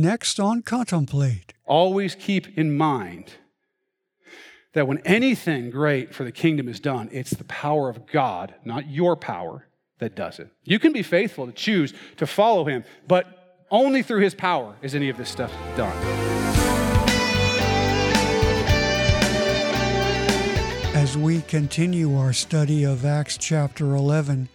Next 0.00 0.40
on 0.40 0.62
Contemplate. 0.62 1.52
Always 1.66 2.14
keep 2.14 2.56
in 2.56 2.74
mind 2.74 3.32
that 4.72 4.88
when 4.88 4.96
anything 5.04 5.68
great 5.68 6.14
for 6.14 6.24
the 6.24 6.32
kingdom 6.32 6.70
is 6.70 6.80
done, 6.80 7.10
it's 7.12 7.32
the 7.32 7.44
power 7.44 7.90
of 7.90 8.06
God, 8.06 8.54
not 8.64 8.88
your 8.88 9.14
power, 9.14 9.66
that 9.98 10.16
does 10.16 10.38
it. 10.38 10.48
You 10.64 10.78
can 10.78 10.94
be 10.94 11.02
faithful 11.02 11.44
to 11.44 11.52
choose 11.52 11.92
to 12.16 12.26
follow 12.26 12.64
him, 12.64 12.84
but 13.06 13.66
only 13.70 14.02
through 14.02 14.22
his 14.22 14.34
power 14.34 14.74
is 14.80 14.94
any 14.94 15.10
of 15.10 15.18
this 15.18 15.28
stuff 15.28 15.52
done. 15.76 15.94
As 20.94 21.18
we 21.18 21.42
continue 21.42 22.16
our 22.16 22.32
study 22.32 22.84
of 22.84 23.04
Acts 23.04 23.36
chapter 23.36 23.94
11, 23.94 24.48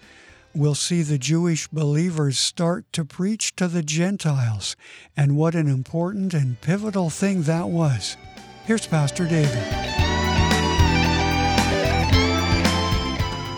we'll 0.56 0.76
see 0.76 1.02
the 1.02 1.18
Jewish 1.18 1.68
believers 1.68 2.38
start 2.38 2.92
to 2.94 3.04
preach 3.04 3.56
to 3.58 3.68
the 3.68 3.84
Gentiles, 3.84 4.76
and 5.18 5.36
what 5.36 5.56
an 5.56 5.68
important 5.68 6.34
and 6.34 6.60
pivotal 6.62 7.10
thing 7.10 7.44
that 7.44 7.70
was. 7.70 8.16
Here's 8.66 8.88
Pastor 8.88 9.28
David. 9.28 9.64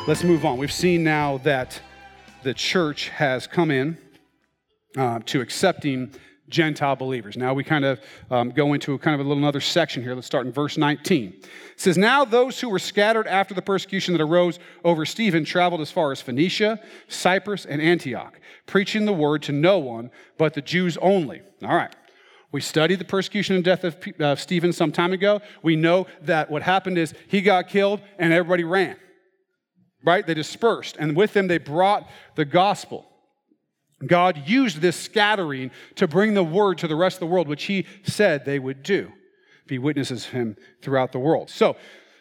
Let's 0.07 0.23
move 0.23 0.45
on. 0.45 0.57
We've 0.57 0.71
seen 0.71 1.03
now 1.03 1.37
that 1.39 1.79
the 2.43 2.53
church 2.53 3.09
has 3.09 3.45
come 3.45 3.71
in 3.71 3.97
uh, 4.97 5.19
to 5.25 5.41
accepting 5.41 6.11
Gentile 6.49 6.95
believers. 6.95 7.35
Now 7.37 7.53
we 7.53 7.63
kind 7.63 7.85
of 7.85 7.99
um, 8.31 8.51
go 8.51 8.73
into 8.73 8.97
kind 8.99 9.13
of 9.13 9.25
a 9.25 9.27
little 9.27 9.41
another 9.41 9.59
section 9.59 10.01
here. 10.01 10.15
Let's 10.15 10.27
start 10.27 10.45
in 10.45 10.51
verse 10.51 10.77
19. 10.77 11.33
It 11.41 11.49
says, 11.75 11.97
Now 11.97 12.25
those 12.25 12.59
who 12.59 12.69
were 12.69 12.79
scattered 12.79 13.27
after 13.27 13.53
the 13.53 13.61
persecution 13.61 14.13
that 14.13 14.21
arose 14.21 14.59
over 14.83 15.05
Stephen 15.05 15.45
traveled 15.45 15.81
as 15.81 15.91
far 15.91 16.11
as 16.11 16.21
Phoenicia, 16.21 16.79
Cyprus, 17.07 17.65
and 17.65 17.81
Antioch, 17.81 18.39
preaching 18.65 19.05
the 19.05 19.13
word 19.13 19.43
to 19.43 19.51
no 19.51 19.79
one 19.79 20.09
but 20.37 20.53
the 20.53 20.61
Jews 20.61 20.97
only. 20.97 21.41
All 21.63 21.75
right. 21.75 21.95
We 22.51 22.61
studied 22.61 22.99
the 22.99 23.05
persecution 23.05 23.55
and 23.55 23.63
death 23.63 23.83
of 23.83 23.97
uh, 24.19 24.35
Stephen 24.37 24.71
some 24.71 24.93
time 24.93 25.11
ago. 25.11 25.41
We 25.63 25.75
know 25.75 26.07
that 26.21 26.49
what 26.49 26.63
happened 26.63 26.97
is 26.97 27.13
he 27.27 27.41
got 27.41 27.67
killed 27.67 27.99
and 28.17 28.31
everybody 28.31 28.63
ran 28.63 28.95
right? 30.03 30.25
They 30.25 30.33
dispersed, 30.33 30.95
and 30.97 31.15
with 31.15 31.33
them 31.33 31.47
they 31.47 31.57
brought 31.57 32.09
the 32.35 32.45
gospel. 32.45 33.05
God 34.05 34.43
used 34.45 34.77
this 34.77 34.95
scattering 34.95 35.71
to 35.95 36.07
bring 36.07 36.33
the 36.33 36.43
word 36.43 36.77
to 36.79 36.87
the 36.87 36.95
rest 36.95 37.15
of 37.15 37.19
the 37.21 37.27
world, 37.27 37.47
which 37.47 37.63
he 37.63 37.85
said 38.03 38.45
they 38.45 38.59
would 38.59 38.83
do, 38.83 39.11
be 39.65 39.79
witnesses 39.79 40.25
of 40.25 40.31
him 40.31 40.57
throughout 40.81 41.11
the 41.11 41.19
world. 41.19 41.49
So 41.49 41.75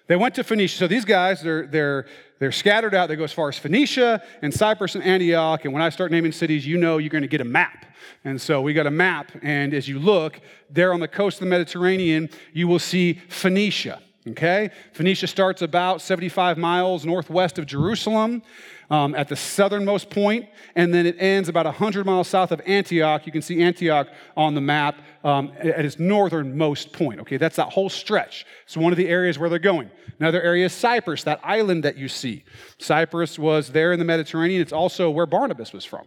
they 0.06 0.16
went 0.16 0.34
to 0.36 0.44
Phoenicia. 0.44 0.78
So 0.78 0.86
these 0.86 1.04
guys, 1.04 1.42
they're, 1.42 1.66
they're, 1.66 2.06
they're 2.38 2.52
scattered 2.52 2.94
out. 2.94 3.08
They 3.08 3.16
go 3.16 3.24
as 3.24 3.32
far 3.32 3.48
as 3.48 3.58
Phoenicia 3.58 4.22
and 4.40 4.54
Cyprus 4.54 4.94
and 4.94 5.04
Antioch. 5.04 5.64
And 5.64 5.74
when 5.74 5.82
I 5.82 5.88
start 5.90 6.12
naming 6.12 6.32
cities, 6.32 6.66
you 6.66 6.78
know 6.78 6.98
you're 6.98 7.10
going 7.10 7.22
to 7.22 7.28
get 7.28 7.40
a 7.40 7.44
map. 7.44 7.86
And 8.24 8.40
so 8.40 8.62
we 8.62 8.72
got 8.72 8.86
a 8.86 8.90
map. 8.90 9.32
And 9.42 9.74
as 9.74 9.88
you 9.88 9.98
look, 9.98 10.40
there 10.70 10.94
on 10.94 11.00
the 11.00 11.08
coast 11.08 11.36
of 11.36 11.40
the 11.40 11.50
Mediterranean, 11.50 12.30
you 12.52 12.68
will 12.68 12.78
see 12.78 13.14
Phoenicia. 13.28 14.00
Okay? 14.28 14.70
Phoenicia 14.92 15.26
starts 15.26 15.62
about 15.62 16.00
75 16.00 16.56
miles 16.56 17.04
northwest 17.04 17.58
of 17.58 17.66
Jerusalem 17.66 18.42
um, 18.90 19.14
at 19.14 19.28
the 19.28 19.36
southernmost 19.36 20.10
point, 20.10 20.46
and 20.74 20.92
then 20.92 21.06
it 21.06 21.16
ends 21.18 21.48
about 21.48 21.66
100 21.66 22.06
miles 22.06 22.28
south 22.28 22.52
of 22.52 22.60
Antioch. 22.66 23.26
You 23.26 23.32
can 23.32 23.42
see 23.42 23.62
Antioch 23.62 24.08
on 24.36 24.54
the 24.54 24.60
map 24.60 24.96
um, 25.24 25.52
at 25.58 25.84
its 25.84 25.98
northernmost 25.98 26.92
point. 26.92 27.20
Okay, 27.20 27.36
that's 27.36 27.56
that 27.56 27.72
whole 27.72 27.88
stretch. 27.88 28.46
It's 28.64 28.76
one 28.76 28.92
of 28.92 28.96
the 28.96 29.08
areas 29.08 29.38
where 29.38 29.48
they're 29.48 29.58
going. 29.58 29.90
Another 30.18 30.40
area 30.40 30.66
is 30.66 30.72
Cyprus, 30.72 31.24
that 31.24 31.40
island 31.42 31.84
that 31.84 31.96
you 31.96 32.08
see. 32.08 32.44
Cyprus 32.78 33.38
was 33.38 33.70
there 33.70 33.92
in 33.92 33.98
the 33.98 34.04
Mediterranean. 34.04 34.62
It's 34.62 34.72
also 34.72 35.10
where 35.10 35.26
Barnabas 35.26 35.72
was 35.72 35.84
from. 35.84 36.06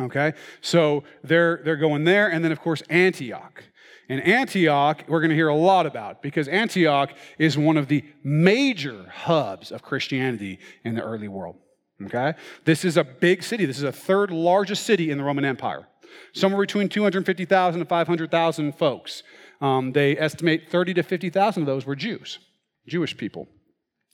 Okay, 0.00 0.34
so 0.60 1.02
they're, 1.24 1.60
they're 1.64 1.76
going 1.76 2.04
there, 2.04 2.30
and 2.30 2.44
then, 2.44 2.52
of 2.52 2.60
course, 2.60 2.82
Antioch. 2.88 3.64
And 4.08 4.22
Antioch, 4.22 5.04
we're 5.08 5.20
going 5.20 5.30
to 5.30 5.36
hear 5.36 5.48
a 5.48 5.56
lot 5.56 5.86
about 5.86 6.22
because 6.22 6.48
Antioch 6.48 7.12
is 7.36 7.58
one 7.58 7.76
of 7.76 7.88
the 7.88 8.04
major 8.22 9.08
hubs 9.08 9.70
of 9.70 9.82
Christianity 9.82 10.60
in 10.84 10.94
the 10.94 11.02
early 11.02 11.28
world. 11.28 11.56
Okay? 12.04 12.34
This 12.64 12.84
is 12.84 12.96
a 12.96 13.04
big 13.04 13.42
city. 13.42 13.64
This 13.64 13.76
is 13.76 13.82
the 13.82 13.92
third 13.92 14.30
largest 14.30 14.84
city 14.84 15.10
in 15.10 15.18
the 15.18 15.24
Roman 15.24 15.44
Empire. 15.44 15.86
Somewhere 16.32 16.60
between 16.60 16.88
250,000 16.88 17.80
and 17.80 17.88
500,000 17.88 18.72
folks. 18.72 19.22
Um, 19.60 19.92
they 19.92 20.16
estimate 20.16 20.70
30 20.70 20.94
to 20.94 21.02
50,000 21.02 21.62
of 21.62 21.66
those 21.66 21.84
were 21.84 21.96
Jews, 21.96 22.38
Jewish 22.86 23.16
people. 23.16 23.48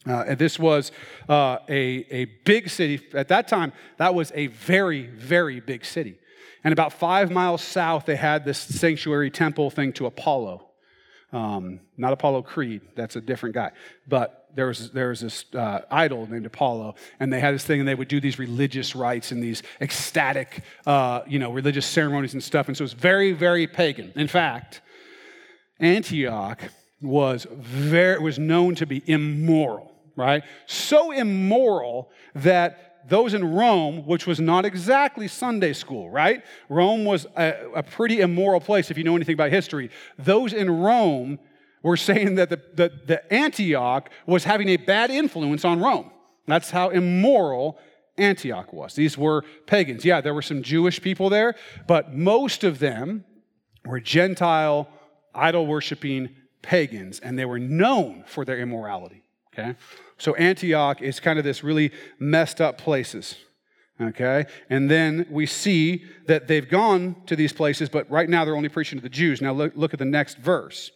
Uh, 0.06 0.24
and 0.28 0.38
this 0.38 0.58
was 0.58 0.92
uh, 1.28 1.58
a, 1.68 2.06
a 2.10 2.24
big 2.44 2.68
city. 2.68 3.00
At 3.14 3.28
that 3.28 3.48
time, 3.48 3.72
that 3.96 4.14
was 4.14 4.32
a 4.34 4.48
very, 4.48 5.06
very 5.06 5.60
big 5.60 5.84
city. 5.84 6.18
And 6.62 6.72
about 6.72 6.92
five 6.92 7.30
miles 7.30 7.62
south, 7.62 8.06
they 8.06 8.16
had 8.16 8.44
this 8.44 8.58
sanctuary 8.58 9.30
temple 9.30 9.70
thing 9.70 9.92
to 9.94 10.06
Apollo. 10.06 10.66
Um, 11.34 11.80
not 11.96 12.12
Apollo 12.12 12.42
Creed, 12.42 12.80
that's 12.94 13.16
a 13.16 13.20
different 13.20 13.56
guy. 13.56 13.72
But 14.06 14.48
there 14.54 14.68
was, 14.68 14.92
there 14.92 15.08
was 15.08 15.20
this 15.20 15.44
uh, 15.52 15.80
idol 15.90 16.28
named 16.30 16.46
Apollo, 16.46 16.94
and 17.18 17.32
they 17.32 17.40
had 17.40 17.54
this 17.54 17.64
thing, 17.64 17.80
and 17.80 17.88
they 17.88 17.96
would 17.96 18.06
do 18.06 18.20
these 18.20 18.38
religious 18.38 18.94
rites 18.94 19.32
and 19.32 19.42
these 19.42 19.64
ecstatic, 19.80 20.62
uh, 20.86 21.22
you 21.26 21.40
know, 21.40 21.50
religious 21.50 21.86
ceremonies 21.86 22.34
and 22.34 22.42
stuff. 22.42 22.68
And 22.68 22.76
so 22.76 22.82
it 22.82 22.84
was 22.84 22.92
very, 22.92 23.32
very 23.32 23.66
pagan. 23.66 24.12
In 24.14 24.28
fact, 24.28 24.80
Antioch 25.80 26.62
was 27.02 27.48
very 27.50 28.20
was 28.20 28.38
known 28.38 28.76
to 28.76 28.86
be 28.86 29.02
immoral, 29.04 29.92
right? 30.14 30.44
So 30.66 31.10
immoral 31.10 32.10
that 32.36 32.93
those 33.08 33.34
in 33.34 33.54
Rome, 33.54 34.06
which 34.06 34.26
was 34.26 34.40
not 34.40 34.64
exactly 34.64 35.28
Sunday 35.28 35.72
school, 35.72 36.10
right? 36.10 36.42
Rome 36.68 37.04
was 37.04 37.26
a, 37.36 37.54
a, 37.74 37.82
pretty 37.82 38.20
immoral 38.20 38.60
place 38.60 38.90
if 38.90 38.98
you 38.98 39.04
know 39.04 39.16
anything 39.16 39.34
about 39.34 39.50
history. 39.50 39.90
Those 40.18 40.52
in 40.52 40.70
Rome 40.70 41.38
were 41.82 41.96
saying 41.96 42.36
that 42.36 42.50
the, 42.50 42.60
the, 42.74 42.92
the 43.06 43.32
Antioch 43.32 44.10
was 44.26 44.44
having 44.44 44.68
a 44.70 44.76
bad 44.76 45.10
influence 45.10 45.64
on 45.64 45.80
Rome. 45.80 46.10
That's 46.46 46.70
how 46.70 46.90
immoral 46.90 47.78
Antioch 48.16 48.72
was. 48.72 48.94
These 48.94 49.18
were 49.18 49.44
pagans. 49.66 50.04
Yeah, 50.04 50.20
there 50.20 50.34
were 50.34 50.42
some 50.42 50.62
Jewish 50.62 51.00
people 51.00 51.28
there, 51.28 51.54
but 51.86 52.14
most 52.14 52.64
of 52.64 52.78
them 52.78 53.24
were 53.84 54.00
Gentile, 54.00 54.88
idol 55.34 55.66
worshiping 55.66 56.30
pagans, 56.62 57.20
and 57.20 57.38
they 57.38 57.44
were 57.44 57.58
known 57.58 58.24
for 58.26 58.44
their 58.44 58.58
immorality. 58.58 59.23
Okay? 59.56 59.74
So 60.18 60.34
Antioch 60.34 61.02
is 61.02 61.20
kind 61.20 61.38
of 61.38 61.44
this 61.44 61.64
really 61.64 61.92
messed 62.18 62.60
up 62.60 62.78
places. 62.78 63.36
Okay? 64.00 64.46
And 64.68 64.90
then 64.90 65.26
we 65.30 65.46
see 65.46 66.04
that 66.26 66.48
they've 66.48 66.68
gone 66.68 67.16
to 67.26 67.36
these 67.36 67.52
places, 67.52 67.88
but 67.88 68.10
right 68.10 68.28
now 68.28 68.44
they're 68.44 68.56
only 68.56 68.68
preaching 68.68 68.98
to 68.98 69.02
the 69.02 69.08
Jews. 69.08 69.40
Now 69.40 69.52
look, 69.52 69.72
look 69.76 69.92
at 69.92 69.98
the 69.98 70.04
next 70.04 70.38
verse. 70.38 70.90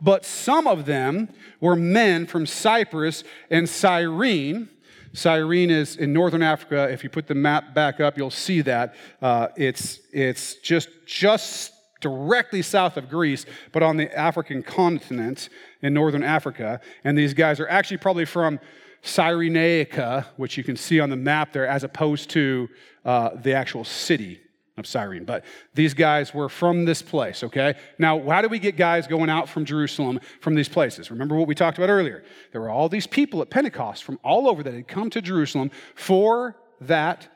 But 0.00 0.24
some 0.24 0.68
of 0.68 0.86
them 0.86 1.28
were 1.60 1.74
men 1.74 2.26
from 2.26 2.46
Cyprus 2.46 3.24
and 3.50 3.68
Cyrene. 3.68 4.68
Cyrene 5.12 5.70
is 5.70 5.96
in 5.96 6.12
northern 6.12 6.42
Africa. 6.42 6.88
If 6.90 7.02
you 7.02 7.10
put 7.10 7.26
the 7.26 7.34
map 7.34 7.74
back 7.74 7.98
up, 7.98 8.16
you'll 8.16 8.30
see 8.30 8.60
that. 8.60 8.94
Uh, 9.20 9.48
it's, 9.56 9.98
it's 10.12 10.54
just, 10.56 10.88
just 11.06 11.72
directly 12.00 12.62
south 12.62 12.96
of 12.96 13.08
Greece, 13.08 13.44
but 13.72 13.82
on 13.82 13.96
the 13.96 14.16
African 14.16 14.62
continent 14.62 15.48
in 15.82 15.94
northern 15.94 16.22
Africa. 16.22 16.80
And 17.04 17.16
these 17.16 17.34
guys 17.34 17.60
are 17.60 17.68
actually 17.68 17.98
probably 17.98 18.24
from 18.24 18.60
Cyrenaica, 19.02 20.26
which 20.36 20.56
you 20.56 20.64
can 20.64 20.76
see 20.76 21.00
on 21.00 21.10
the 21.10 21.16
map 21.16 21.52
there, 21.52 21.66
as 21.66 21.84
opposed 21.84 22.30
to 22.30 22.68
uh, 23.04 23.30
the 23.34 23.54
actual 23.54 23.84
city 23.84 24.40
of 24.76 24.86
Cyrene. 24.86 25.24
But 25.24 25.44
these 25.74 25.94
guys 25.94 26.32
were 26.32 26.48
from 26.48 26.84
this 26.84 27.02
place, 27.02 27.42
okay? 27.42 27.74
Now, 27.98 28.20
how 28.28 28.42
do 28.42 28.48
we 28.48 28.58
get 28.58 28.76
guys 28.76 29.06
going 29.06 29.28
out 29.28 29.48
from 29.48 29.64
Jerusalem 29.64 30.20
from 30.40 30.54
these 30.54 30.68
places? 30.68 31.10
Remember 31.10 31.34
what 31.36 31.48
we 31.48 31.54
talked 31.54 31.78
about 31.78 31.90
earlier. 31.90 32.24
There 32.52 32.60
were 32.60 32.70
all 32.70 32.88
these 32.88 33.06
people 33.06 33.42
at 33.42 33.50
Pentecost 33.50 34.04
from 34.04 34.18
all 34.22 34.48
over 34.48 34.62
that 34.62 34.74
had 34.74 34.88
come 34.88 35.10
to 35.10 35.20
Jerusalem 35.20 35.70
for 35.94 36.56
that, 36.80 37.28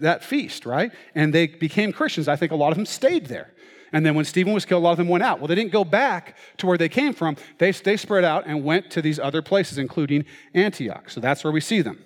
that 0.00 0.22
feast, 0.22 0.66
right? 0.66 0.92
And 1.14 1.32
they 1.32 1.46
became 1.46 1.92
Christians. 1.92 2.28
I 2.28 2.36
think 2.36 2.52
a 2.52 2.56
lot 2.56 2.70
of 2.70 2.76
them 2.76 2.86
stayed 2.86 3.26
there. 3.26 3.53
And 3.92 4.04
then 4.04 4.14
when 4.14 4.24
Stephen 4.24 4.52
was 4.52 4.64
killed, 4.64 4.82
a 4.82 4.84
lot 4.84 4.92
of 4.92 4.98
them 4.98 5.08
went 5.08 5.24
out. 5.24 5.38
Well, 5.38 5.48
they 5.48 5.54
didn't 5.54 5.72
go 5.72 5.84
back 5.84 6.36
to 6.58 6.66
where 6.66 6.78
they 6.78 6.88
came 6.88 7.12
from. 7.12 7.36
They, 7.58 7.70
they 7.70 7.96
spread 7.96 8.24
out 8.24 8.44
and 8.46 8.64
went 8.64 8.90
to 8.92 9.02
these 9.02 9.18
other 9.18 9.42
places, 9.42 9.78
including 9.78 10.24
Antioch. 10.54 11.10
So 11.10 11.20
that's 11.20 11.44
where 11.44 11.52
we 11.52 11.60
see 11.60 11.80
them. 11.80 12.02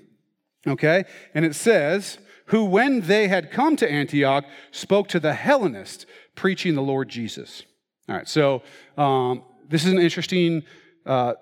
Okay? 0.66 1.04
And 1.34 1.44
it 1.44 1.54
says, 1.54 2.18
who, 2.46 2.64
when 2.64 3.02
they 3.02 3.28
had 3.28 3.50
come 3.50 3.76
to 3.76 3.90
Antioch, 3.90 4.44
spoke 4.70 5.08
to 5.08 5.20
the 5.20 5.34
Hellenists, 5.34 6.06
preaching 6.34 6.74
the 6.74 6.82
Lord 6.82 7.08
Jesus. 7.08 7.62
All 8.08 8.16
right, 8.16 8.28
so 8.28 8.62
um, 8.96 9.44
this 9.68 9.84
is 9.84 9.92
an 9.92 9.98
interesting 9.98 10.62
uh, 11.04 11.34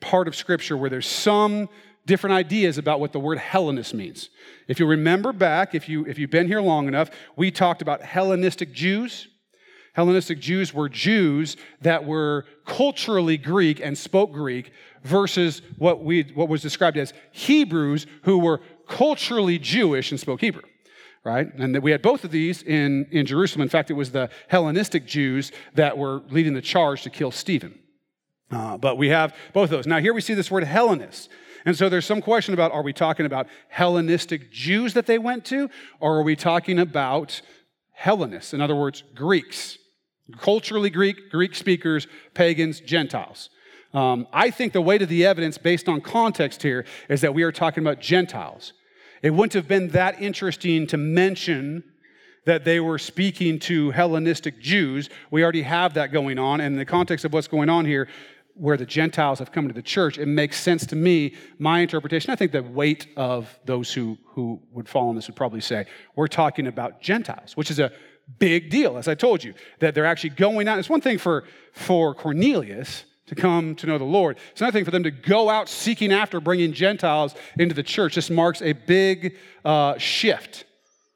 part 0.00 0.28
of 0.28 0.36
Scripture 0.36 0.76
where 0.76 0.90
there's 0.90 1.06
some 1.06 1.68
different 2.06 2.34
ideas 2.34 2.78
about 2.78 3.00
what 3.00 3.12
the 3.12 3.20
word 3.20 3.38
Hellenist 3.38 3.94
means. 3.94 4.28
If 4.68 4.78
you 4.78 4.86
remember 4.86 5.32
back, 5.32 5.74
if, 5.74 5.88
you, 5.88 6.04
if 6.06 6.18
you've 6.18 6.30
been 6.30 6.46
here 6.46 6.60
long 6.60 6.88
enough, 6.88 7.10
we 7.36 7.50
talked 7.50 7.82
about 7.82 8.02
Hellenistic 8.02 8.72
Jews 8.72 9.28
Hellenistic 9.94 10.40
Jews 10.40 10.72
were 10.72 10.88
Jews 10.88 11.56
that 11.82 12.04
were 12.04 12.46
culturally 12.64 13.36
Greek 13.36 13.80
and 13.80 13.96
spoke 13.96 14.32
Greek 14.32 14.72
versus 15.02 15.60
what, 15.76 16.02
we, 16.02 16.22
what 16.34 16.48
was 16.48 16.62
described 16.62 16.96
as 16.96 17.12
Hebrews 17.32 18.06
who 18.22 18.38
were 18.38 18.60
culturally 18.88 19.58
Jewish 19.58 20.10
and 20.10 20.18
spoke 20.18 20.40
Hebrew. 20.40 20.62
right? 21.24 21.52
And 21.54 21.78
we 21.82 21.90
had 21.90 22.02
both 22.02 22.24
of 22.24 22.30
these 22.30 22.62
in, 22.62 23.06
in 23.10 23.26
Jerusalem. 23.26 23.62
In 23.62 23.68
fact, 23.68 23.90
it 23.90 23.94
was 23.94 24.10
the 24.10 24.30
Hellenistic 24.48 25.06
Jews 25.06 25.52
that 25.74 25.96
were 25.98 26.22
leading 26.30 26.54
the 26.54 26.62
charge 26.62 27.02
to 27.02 27.10
kill 27.10 27.30
Stephen. 27.30 27.78
Uh, 28.50 28.76
but 28.76 28.96
we 28.96 29.08
have 29.08 29.34
both 29.52 29.64
of 29.64 29.70
those. 29.70 29.86
Now, 29.86 29.98
here 29.98 30.12
we 30.12 30.20
see 30.20 30.34
this 30.34 30.50
word 30.50 30.64
Hellenist. 30.64 31.28
And 31.64 31.76
so 31.76 31.88
there's 31.88 32.06
some 32.06 32.20
question 32.20 32.54
about 32.54 32.72
are 32.72 32.82
we 32.82 32.92
talking 32.92 33.24
about 33.24 33.46
Hellenistic 33.68 34.50
Jews 34.50 34.94
that 34.94 35.06
they 35.06 35.18
went 35.18 35.44
to, 35.46 35.70
or 36.00 36.18
are 36.18 36.22
we 36.22 36.36
talking 36.36 36.78
about 36.78 37.40
Hellenists? 37.92 38.52
In 38.52 38.60
other 38.60 38.74
words, 38.74 39.04
Greeks, 39.14 39.78
culturally 40.38 40.90
Greek, 40.90 41.30
Greek 41.30 41.54
speakers, 41.54 42.06
pagans, 42.34 42.80
Gentiles. 42.80 43.50
Um, 43.94 44.26
I 44.32 44.50
think 44.50 44.72
the 44.72 44.80
weight 44.80 45.02
of 45.02 45.08
the 45.08 45.26
evidence 45.26 45.58
based 45.58 45.88
on 45.88 46.00
context 46.00 46.62
here 46.62 46.84
is 47.08 47.20
that 47.20 47.34
we 47.34 47.42
are 47.42 47.52
talking 47.52 47.82
about 47.82 48.00
Gentiles. 48.00 48.72
It 49.22 49.30
wouldn't 49.30 49.52
have 49.52 49.68
been 49.68 49.88
that 49.88 50.20
interesting 50.20 50.86
to 50.88 50.96
mention 50.96 51.84
that 52.44 52.64
they 52.64 52.80
were 52.80 52.98
speaking 52.98 53.58
to 53.60 53.90
Hellenistic 53.90 54.60
Jews. 54.60 55.10
We 55.30 55.42
already 55.44 55.62
have 55.62 55.94
that 55.94 56.12
going 56.12 56.38
on. 56.38 56.60
And 56.60 56.74
in 56.74 56.78
the 56.78 56.84
context 56.84 57.24
of 57.24 57.32
what's 57.32 57.46
going 57.46 57.68
on 57.68 57.84
here, 57.84 58.08
where 58.54 58.76
the 58.76 58.84
Gentiles 58.84 59.38
have 59.38 59.52
come 59.52 59.64
into 59.64 59.74
the 59.74 59.82
church, 59.82 60.18
it 60.18 60.26
makes 60.26 60.60
sense 60.60 60.84
to 60.86 60.96
me, 60.96 61.34
my 61.58 61.80
interpretation. 61.80 62.30
I 62.30 62.36
think 62.36 62.52
the 62.52 62.62
weight 62.62 63.06
of 63.16 63.58
those 63.64 63.92
who, 63.92 64.18
who 64.26 64.60
would 64.72 64.88
fall 64.88 65.08
on 65.08 65.14
this 65.14 65.28
would 65.28 65.36
probably 65.36 65.60
say, 65.60 65.86
we're 66.16 66.26
talking 66.26 66.66
about 66.66 67.00
Gentiles, 67.00 67.56
which 67.56 67.70
is 67.70 67.78
a 67.78 67.92
big 68.38 68.70
deal, 68.70 68.96
as 68.96 69.08
I 69.08 69.14
told 69.14 69.44
you, 69.44 69.54
that 69.80 69.94
they're 69.94 70.06
actually 70.06 70.30
going 70.30 70.68
out. 70.68 70.78
It's 70.78 70.88
one 70.88 71.00
thing 71.00 71.18
for, 71.18 71.44
for 71.72 72.14
Cornelius 72.14 73.04
to 73.26 73.34
come 73.34 73.74
to 73.76 73.86
know 73.86 73.98
the 73.98 74.04
Lord. 74.04 74.36
It's 74.50 74.60
another 74.60 74.76
thing 74.76 74.84
for 74.84 74.90
them 74.90 75.04
to 75.04 75.10
go 75.10 75.48
out 75.48 75.68
seeking 75.68 76.12
after 76.12 76.40
bringing 76.40 76.72
Gentiles 76.72 77.34
into 77.58 77.74
the 77.74 77.82
church. 77.82 78.14
This 78.14 78.30
marks 78.30 78.60
a 78.62 78.72
big 78.72 79.36
uh, 79.64 79.96
shift 79.98 80.64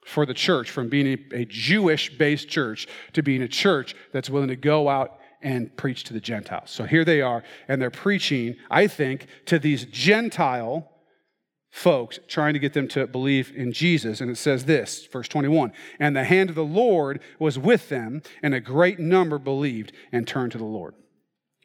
for 0.05 0.25
the 0.25 0.35
church 0.35 0.71
from 0.71 0.89
being 0.89 1.19
a, 1.33 1.41
a 1.41 1.45
Jewish 1.45 2.17
based 2.17 2.49
church 2.49 2.87
to 3.13 3.23
being 3.23 3.43
a 3.43 3.49
church 3.49 3.95
that's 4.13 4.31
willing 4.31 4.49
to 4.49 4.57
go 4.57 4.89
out 4.89 5.19
and 5.43 5.77
preach 5.77 6.05
to 6.05 6.13
the 6.13 6.21
Gentiles. 6.21 6.71
So 6.71 6.85
here 6.85 7.05
they 7.05 7.21
are, 7.21 7.43
and 7.69 7.83
they're 7.83 7.91
preaching, 7.91 8.57
I 8.71 8.87
think, 8.87 9.27
to 9.47 9.59
these 9.59 9.85
Gentile 9.87 10.91
folks, 11.71 12.19
trying 12.29 12.55
to 12.55 12.59
get 12.59 12.73
them 12.73 12.89
to 12.89 13.07
believe 13.07 13.53
in 13.55 13.73
Jesus. 13.73 14.21
And 14.21 14.31
it 14.31 14.39
says 14.39 14.65
this, 14.65 15.07
verse 15.07 15.29
21 15.29 15.73
And 15.99 16.17
the 16.17 16.25
hand 16.25 16.49
of 16.49 16.57
the 16.57 16.65
Lord 16.65 17.21
was 17.39 17.59
with 17.59 17.89
them, 17.89 18.23
and 18.43 18.55
a 18.55 18.61
great 18.61 18.99
number 18.99 19.39
believed 19.39 19.93
and 20.13 20.27
turned 20.27 20.53
to 20.53 20.59
the 20.59 20.65
Lord. 20.65 20.95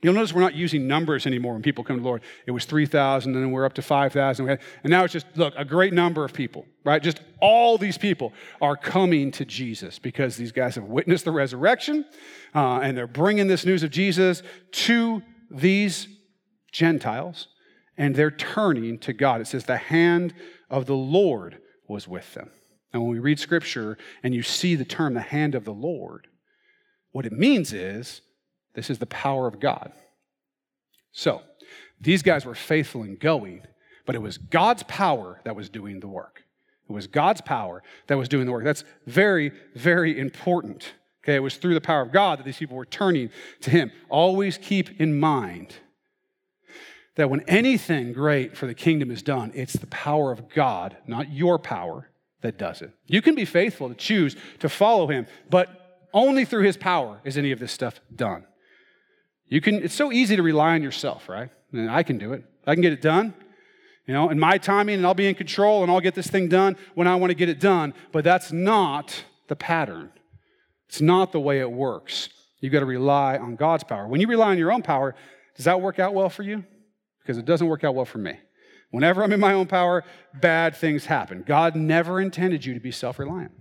You'll 0.02 0.16
notice 0.16 0.34
we're 0.34 0.42
not 0.42 0.56
using 0.56 0.88
numbers 0.88 1.28
anymore 1.28 1.54
when 1.54 1.62
people 1.62 1.84
come 1.84 1.98
to 1.98 2.02
the 2.02 2.08
Lord. 2.08 2.24
It 2.48 2.52
was 2.52 2.66
3,000, 2.66 3.36
and 3.36 3.44
then 3.44 3.52
we're 3.52 3.66
up 3.66 3.74
to 3.74 3.84
5,000. 3.84 4.50
And 4.50 4.60
now 4.86 5.04
it's 5.04 5.14
just, 5.14 5.28
look, 5.36 5.54
a 5.56 5.64
great 5.64 5.94
number 5.94 6.26
of 6.26 6.34
people, 6.34 6.66
right? 6.84 7.04
Just 7.04 7.22
all 7.40 7.78
these 7.78 8.00
people 8.00 8.34
are 8.62 8.76
coming 8.76 9.30
to 9.34 9.46
Jesus 9.46 10.00
because 10.00 10.36
these 10.38 10.52
guys 10.52 10.74
have 10.74 10.86
witnessed 10.86 11.26
the 11.26 11.32
resurrection, 11.32 12.06
uh, 12.56 12.80
and 12.80 12.98
they're 12.98 13.06
bringing 13.06 13.46
this 13.46 13.64
news 13.64 13.84
of 13.84 13.92
Jesus 13.92 14.42
to 14.72 15.22
these 15.52 16.08
Gentiles, 16.72 17.48
and 17.98 18.16
they're 18.16 18.32
turning 18.32 18.98
to 19.00 19.14
God. 19.14 19.42
It 19.42 19.48
says, 19.48 19.66
the 19.66 19.78
hand 19.78 20.34
of 20.70 20.86
the 20.86 20.96
Lord 20.96 21.60
was 21.88 22.08
with 22.08 22.34
them. 22.34 22.50
And 22.94 23.02
when 23.02 23.12
we 23.12 23.20
read 23.20 23.40
scripture 23.40 23.98
and 24.24 24.34
you 24.34 24.44
see 24.44 24.76
the 24.76 24.86
term, 24.86 25.14
the 25.14 25.22
hand 25.22 25.56
of 25.56 25.66
the 25.66 25.74
Lord, 25.74 26.28
what 27.12 27.26
it 27.26 27.34
means 27.34 27.74
is, 27.74 28.22
this 28.74 28.90
is 28.90 29.00
the 29.00 29.06
power 29.06 29.48
of 29.48 29.60
God. 29.60 29.92
So, 31.12 31.42
these 32.00 32.24
guys 32.24 32.46
were 32.46 32.56
faithful 32.56 33.04
in 33.04 33.18
going, 33.18 33.62
but 34.06 34.16
it 34.16 34.22
was 34.22 34.38
God's 34.38 34.84
power 34.84 35.40
that 35.44 35.56
was 35.56 35.70
doing 35.70 36.00
the 36.00 36.08
work. 36.08 36.44
It 36.90 36.94
was 36.94 37.08
God's 37.08 37.42
power 37.42 37.84
that 38.08 38.18
was 38.18 38.28
doing 38.28 38.46
the 38.46 38.52
work. 38.52 38.64
That's 38.64 38.84
very, 39.06 39.52
very 39.76 40.18
important. 40.18 40.94
Okay, 41.24 41.36
it 41.36 41.40
was 41.40 41.58
through 41.58 41.76
the 41.76 41.82
power 41.82 42.02
of 42.02 42.12
God 42.12 42.40
that 42.40 42.46
these 42.46 42.58
people 42.58 42.76
were 42.76 42.86
turning 42.86 43.30
to 43.62 43.70
Him. 43.70 43.92
Always 44.10 44.58
keep 44.58 45.00
in 45.00 45.20
mind 45.20 45.76
that 47.16 47.30
when 47.30 47.42
anything 47.42 48.14
great 48.14 48.56
for 48.56 48.68
the 48.68 48.74
kingdom 48.74 49.12
is 49.12 49.22
done, 49.22 49.52
it's 49.54 49.74
the 49.74 49.88
power 49.88 50.32
of 50.32 50.50
God, 50.50 50.96
not 51.08 51.32
your 51.32 51.60
power, 51.60 52.10
that 52.42 52.58
does 52.58 52.82
it. 52.82 52.92
You 53.06 53.22
can 53.22 53.36
be 53.36 53.46
faithful 53.46 53.90
to 53.90 53.96
choose 53.96 54.36
to 54.60 54.70
follow 54.70 55.08
Him, 55.08 55.28
but 55.50 55.70
only 56.14 56.46
through 56.46 56.64
His 56.64 56.78
power 56.78 57.20
is 57.24 57.38
any 57.38 57.52
of 57.52 57.60
this 57.60 57.72
stuff 57.72 58.00
done. 58.16 58.46
You 59.48 59.62
can, 59.62 59.84
it's 59.84 59.94
so 59.94 60.12
easy 60.12 60.36
to 60.36 60.44
rely 60.44 60.76
on 60.76 60.82
yourself, 60.82 61.28
right? 61.28 61.50
I 61.74 62.04
can 62.04 62.18
do 62.18 62.34
it. 62.34 62.44
I 62.66 62.74
can 62.74 62.82
get 62.82 62.94
it 62.94 63.02
done. 63.02 63.34
You 64.08 64.14
know, 64.14 64.30
in 64.30 64.40
my 64.40 64.58
timing, 64.58 64.96
and 64.96 65.06
I'll 65.06 65.14
be 65.14 65.28
in 65.28 65.36
control, 65.36 65.84
and 65.84 65.92
I'll 65.92 66.02
get 66.02 66.16
this 66.16 66.28
thing 66.28 66.48
done 66.48 66.76
when 66.96 67.08
I 67.08 67.16
want 67.16 67.32
to 67.32 67.36
get 67.36 67.50
it 67.50 67.60
done. 67.60 67.94
But 68.12 68.24
that's 68.24 68.52
not 68.52 69.26
the 69.48 69.56
pattern. 69.56 70.12
It's 70.88 71.02
not 71.02 71.32
the 71.32 71.40
way 71.40 71.60
it 71.60 71.72
works. 71.72 72.30
You've 72.60 72.74
got 72.74 72.80
to 72.80 72.86
rely 72.86 73.38
on 73.38 73.56
God's 73.56 73.84
power. 73.84 74.08
When 74.08 74.22
you 74.22 74.28
rely 74.28 74.50
on 74.50 74.58
your 74.58 74.72
own 74.72 74.82
power, 74.82 75.16
does 75.56 75.66
that 75.66 75.82
work 75.82 76.00
out 76.00 76.14
well 76.14 76.30
for 76.30 76.44
you? 76.44 76.64
Because 77.22 77.38
it 77.38 77.46
doesn't 77.46 77.68
work 77.68 77.84
out 77.84 77.96
well 77.96 78.06
for 78.06 78.18
me. 78.18 78.34
Whenever 78.92 79.24
I'm 79.24 79.32
in 79.32 79.40
my 79.40 79.54
own 79.54 79.68
power, 79.68 80.04
bad 80.34 80.76
things 80.76 81.06
happen. 81.06 81.44
God 81.48 81.76
never 81.76 82.20
intended 82.20 82.66
you 82.66 82.74
to 82.74 82.80
be 82.80 82.92
self 82.92 83.20
reliant. 83.20 83.52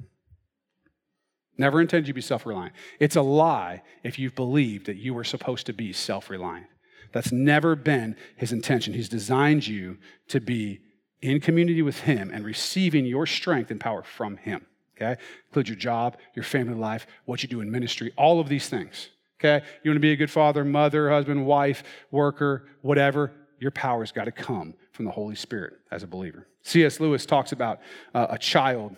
Never 1.56 1.80
intended 1.80 2.08
you 2.08 2.12
to 2.12 2.16
be 2.16 2.20
self 2.22 2.46
reliant. 2.46 2.74
It's 2.98 3.16
a 3.16 3.22
lie 3.22 3.82
if 4.02 4.18
you've 4.18 4.34
believed 4.34 4.86
that 4.86 4.96
you 4.96 5.14
were 5.14 5.24
supposed 5.24 5.66
to 5.66 5.72
be 5.72 5.92
self 5.92 6.30
reliant. 6.30 6.66
That's 7.12 7.32
never 7.32 7.76
been 7.76 8.16
his 8.36 8.52
intention. 8.52 8.94
He's 8.94 9.08
designed 9.08 9.66
you 9.66 9.98
to 10.28 10.40
be 10.40 10.80
in 11.22 11.40
community 11.40 11.82
with 11.82 12.00
him 12.00 12.30
and 12.32 12.44
receiving 12.44 13.04
your 13.04 13.26
strength 13.26 13.70
and 13.70 13.80
power 13.80 14.02
from 14.02 14.36
him. 14.36 14.66
Okay? 14.96 15.20
Include 15.48 15.68
your 15.68 15.76
job, 15.76 16.16
your 16.34 16.44
family 16.44 16.74
life, 16.74 17.06
what 17.24 17.42
you 17.42 17.48
do 17.48 17.60
in 17.60 17.70
ministry, 17.70 18.12
all 18.16 18.40
of 18.40 18.48
these 18.48 18.68
things. 18.68 19.10
Okay? 19.40 19.64
You 19.82 19.90
want 19.90 19.96
to 19.96 20.00
be 20.00 20.12
a 20.12 20.16
good 20.16 20.30
father, 20.30 20.64
mother, 20.64 21.10
husband, 21.10 21.46
wife, 21.46 21.82
worker, 22.10 22.68
whatever, 22.82 23.32
your 23.60 23.70
power's 23.70 24.10
got 24.10 24.24
to 24.24 24.32
come 24.32 24.74
from 24.92 25.04
the 25.04 25.10
Holy 25.10 25.34
Spirit 25.34 25.74
as 25.90 26.02
a 26.02 26.06
believer. 26.06 26.48
C.S. 26.62 26.98
Lewis 26.98 27.26
talks 27.26 27.52
about 27.52 27.80
uh, 28.14 28.26
a 28.30 28.38
child 28.38 28.96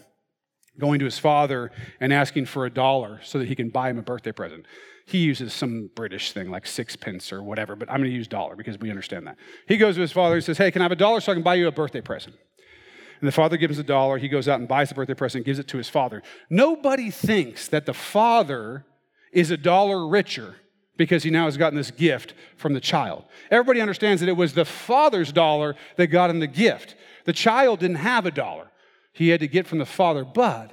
going 0.78 0.98
to 1.00 1.04
his 1.04 1.18
father 1.18 1.70
and 2.00 2.12
asking 2.12 2.46
for 2.46 2.64
a 2.64 2.70
dollar 2.70 3.20
so 3.22 3.38
that 3.38 3.48
he 3.48 3.54
can 3.54 3.68
buy 3.68 3.90
him 3.90 3.98
a 3.98 4.02
birthday 4.02 4.32
present. 4.32 4.64
He 5.04 5.18
uses 5.18 5.52
some 5.52 5.90
British 5.94 6.32
thing 6.32 6.50
like 6.50 6.66
sixpence 6.66 7.32
or 7.32 7.42
whatever, 7.42 7.76
but 7.76 7.90
I'm 7.90 7.98
going 7.98 8.10
to 8.10 8.16
use 8.16 8.28
dollar 8.28 8.56
because 8.56 8.78
we 8.78 8.88
understand 8.88 9.26
that. 9.26 9.36
He 9.66 9.76
goes 9.76 9.96
to 9.96 10.00
his 10.00 10.12
father 10.12 10.36
and 10.36 10.44
says, 10.44 10.58
Hey, 10.58 10.70
can 10.70 10.80
I 10.80 10.84
have 10.84 10.92
a 10.92 10.96
dollar 10.96 11.20
so 11.20 11.32
I 11.32 11.34
can 11.34 11.42
buy 11.42 11.56
you 11.56 11.66
a 11.66 11.72
birthday 11.72 12.00
present? 12.00 12.36
And 13.20 13.28
the 13.28 13.32
father 13.32 13.56
gives 13.56 13.78
him 13.78 13.84
a 13.84 13.86
dollar. 13.86 14.18
He 14.18 14.28
goes 14.28 14.48
out 14.48 14.60
and 14.60 14.68
buys 14.68 14.88
the 14.88 14.94
birthday 14.94 15.14
present, 15.14 15.40
and 15.40 15.46
gives 15.46 15.58
it 15.58 15.68
to 15.68 15.76
his 15.76 15.88
father. 15.88 16.22
Nobody 16.50 17.10
thinks 17.10 17.68
that 17.68 17.86
the 17.86 17.94
father 17.94 18.84
is 19.32 19.50
a 19.50 19.56
dollar 19.56 20.08
richer 20.08 20.56
because 20.96 21.22
he 21.22 21.30
now 21.30 21.46
has 21.46 21.56
gotten 21.56 21.76
this 21.76 21.90
gift 21.90 22.34
from 22.56 22.74
the 22.74 22.80
child. 22.80 23.24
Everybody 23.50 23.80
understands 23.80 24.20
that 24.20 24.28
it 24.28 24.36
was 24.36 24.52
the 24.52 24.64
father's 24.64 25.32
dollar 25.32 25.74
that 25.96 26.08
got 26.08 26.30
him 26.30 26.40
the 26.40 26.46
gift. 26.46 26.94
The 27.24 27.32
child 27.32 27.80
didn't 27.80 27.96
have 27.96 28.26
a 28.26 28.30
dollar 28.30 28.68
he 29.12 29.28
had 29.28 29.40
to 29.40 29.48
get 29.48 29.66
from 29.66 29.78
the 29.78 29.86
Father. 29.86 30.24
But 30.24 30.72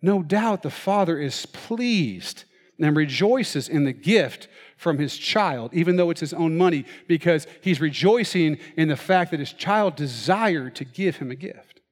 no 0.00 0.22
doubt 0.22 0.62
the 0.62 0.70
Father 0.70 1.18
is 1.18 1.46
pleased 1.46 2.44
and 2.78 2.96
rejoices 2.96 3.68
in 3.68 3.84
the 3.84 3.92
gift 3.92 4.48
from 4.76 4.98
his 4.98 5.16
child, 5.18 5.74
even 5.74 5.96
though 5.96 6.08
it's 6.08 6.20
his 6.20 6.32
own 6.32 6.56
money, 6.56 6.86
because 7.06 7.46
he's 7.60 7.80
rejoicing 7.80 8.58
in 8.76 8.88
the 8.88 8.96
fact 8.96 9.30
that 9.32 9.40
his 9.40 9.52
child 9.52 9.96
desired 9.96 10.74
to 10.76 10.84
give 10.84 11.16
him 11.16 11.30
a 11.30 11.34
gift. 11.34 11.82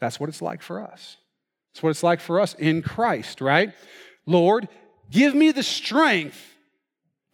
That's 0.00 0.18
what 0.18 0.28
it's 0.28 0.42
like 0.42 0.62
for 0.62 0.80
us. 0.82 1.18
It's 1.72 1.82
what 1.82 1.90
it's 1.90 2.02
like 2.02 2.20
for 2.20 2.40
us 2.40 2.54
in 2.54 2.82
Christ, 2.82 3.40
right? 3.40 3.72
Lord, 4.26 4.68
give 5.10 5.34
me 5.34 5.52
the 5.52 5.62
strength 5.62 6.38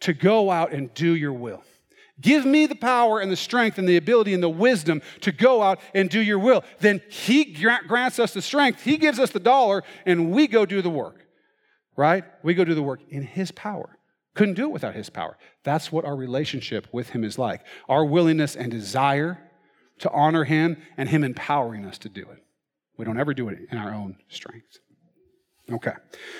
to 0.01 0.13
go 0.13 0.51
out 0.51 0.71
and 0.71 0.93
do 0.93 1.15
your 1.15 1.33
will. 1.33 1.63
Give 2.21 2.45
me 2.45 2.65
the 2.65 2.75
power 2.75 3.19
and 3.19 3.29
the 3.29 3.35
strength 3.35 3.77
and 3.77 3.89
the 3.89 3.97
ability 3.97 4.33
and 4.33 4.41
the 4.41 4.49
wisdom 4.49 5.01
to 5.21 5.31
go 5.31 5.61
out 5.61 5.79
and 5.93 6.09
do 6.09 6.21
your 6.21 6.39
will. 6.39 6.63
Then 6.79 7.01
He 7.09 7.43
grants 7.43 8.19
us 8.19 8.33
the 8.33 8.41
strength, 8.41 8.83
He 8.83 8.97
gives 8.97 9.19
us 9.19 9.31
the 9.31 9.39
dollar, 9.39 9.83
and 10.05 10.31
we 10.31 10.47
go 10.47 10.65
do 10.65 10.81
the 10.81 10.89
work. 10.89 11.25
Right? 11.97 12.23
We 12.43 12.53
go 12.53 12.65
do 12.65 12.75
the 12.75 12.83
work 12.83 13.01
in 13.09 13.23
His 13.23 13.51
power. 13.51 13.97
Couldn't 14.33 14.55
do 14.55 14.65
it 14.65 14.73
without 14.73 14.95
His 14.95 15.09
power. 15.09 15.37
That's 15.63 15.91
what 15.91 16.05
our 16.05 16.15
relationship 16.15 16.87
with 16.91 17.09
Him 17.09 17.23
is 17.23 17.37
like. 17.37 17.61
Our 17.89 18.05
willingness 18.05 18.55
and 18.55 18.71
desire 18.71 19.39
to 19.99 20.11
honor 20.11 20.43
Him 20.45 20.77
and 20.97 21.09
Him 21.09 21.23
empowering 21.23 21.85
us 21.85 21.97
to 21.99 22.09
do 22.09 22.21
it. 22.21 22.43
We 22.97 23.05
don't 23.05 23.19
ever 23.19 23.33
do 23.33 23.49
it 23.49 23.59
in 23.71 23.77
our 23.77 23.93
own 23.93 24.17
strength. 24.29 24.79
Okay. 25.71 25.93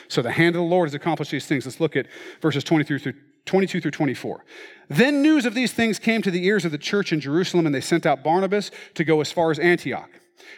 So 0.08 0.22
the 0.22 0.32
hand 0.32 0.56
of 0.56 0.62
the 0.62 0.68
Lord 0.68 0.88
has 0.88 0.94
accomplished 0.94 1.32
these 1.32 1.48
things. 1.48 1.66
Let's 1.66 1.80
look 1.80 1.96
at 1.96 2.08
verses 2.42 2.64
23 2.64 3.00
through 3.00 3.14
22 3.46 3.82
through 3.82 3.92
24. 3.92 4.44
Then 4.90 5.22
news 5.22 5.46
of 5.46 5.54
these 5.54 5.72
things 5.72 6.00
came 6.00 6.22
to 6.22 6.32
the 6.32 6.46
ears 6.46 6.66
of 6.66 6.72
the 6.72 6.78
church 6.78 7.14
in 7.14 7.20
Jerusalem, 7.20 7.66
and 7.66 7.74
they 7.74 7.82
sent 7.82 8.06
out 8.06 8.24
Barnabas 8.24 8.72
to 8.96 9.04
go 9.04 9.22
as 9.22 9.32
far 9.32 9.52
as 9.52 9.60
Antioch. 9.60 10.10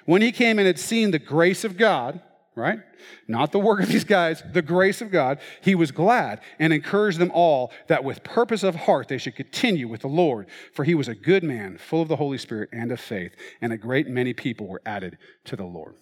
When 0.06 0.22
he 0.22 0.32
came 0.32 0.58
and 0.58 0.68
had 0.68 0.80
seen 0.80 1.12
the 1.12 1.20
grace 1.20 1.64
of 1.64 1.78
God, 1.78 2.22
right? 2.56 2.80
Not 3.28 3.52
the 3.52 3.60
work 3.60 3.82
of 3.82 3.90
these 3.90 4.04
guys, 4.04 4.42
the 4.52 4.62
grace 4.62 5.02
of 5.02 5.12
God, 5.12 5.40
he 5.62 5.76
was 5.76 5.92
glad 5.92 6.42
and 6.60 6.74
encouraged 6.74 7.20
them 7.20 7.32
all 7.34 7.72
that 7.88 8.04
with 8.04 8.24
purpose 8.24 8.64
of 8.64 8.76
heart 8.76 9.08
they 9.08 9.20
should 9.20 9.36
continue 9.36 9.88
with 9.88 10.02
the 10.02 10.08
Lord. 10.08 10.48
For 10.74 10.84
he 10.84 10.96
was 10.96 11.08
a 11.08 11.16
good 11.16 11.44
man, 11.44 11.78
full 11.78 12.02
of 12.02 12.08
the 12.08 12.16
Holy 12.16 12.38
Spirit 12.38 12.70
and 12.74 12.92
of 12.92 13.00
faith, 13.00 13.34
and 13.62 13.72
a 13.72 13.78
great 13.78 14.08
many 14.08 14.34
people 14.34 14.68
were 14.68 14.82
added 14.86 15.18
to 15.46 15.56
the 15.56 15.66
Lord. 15.66 15.96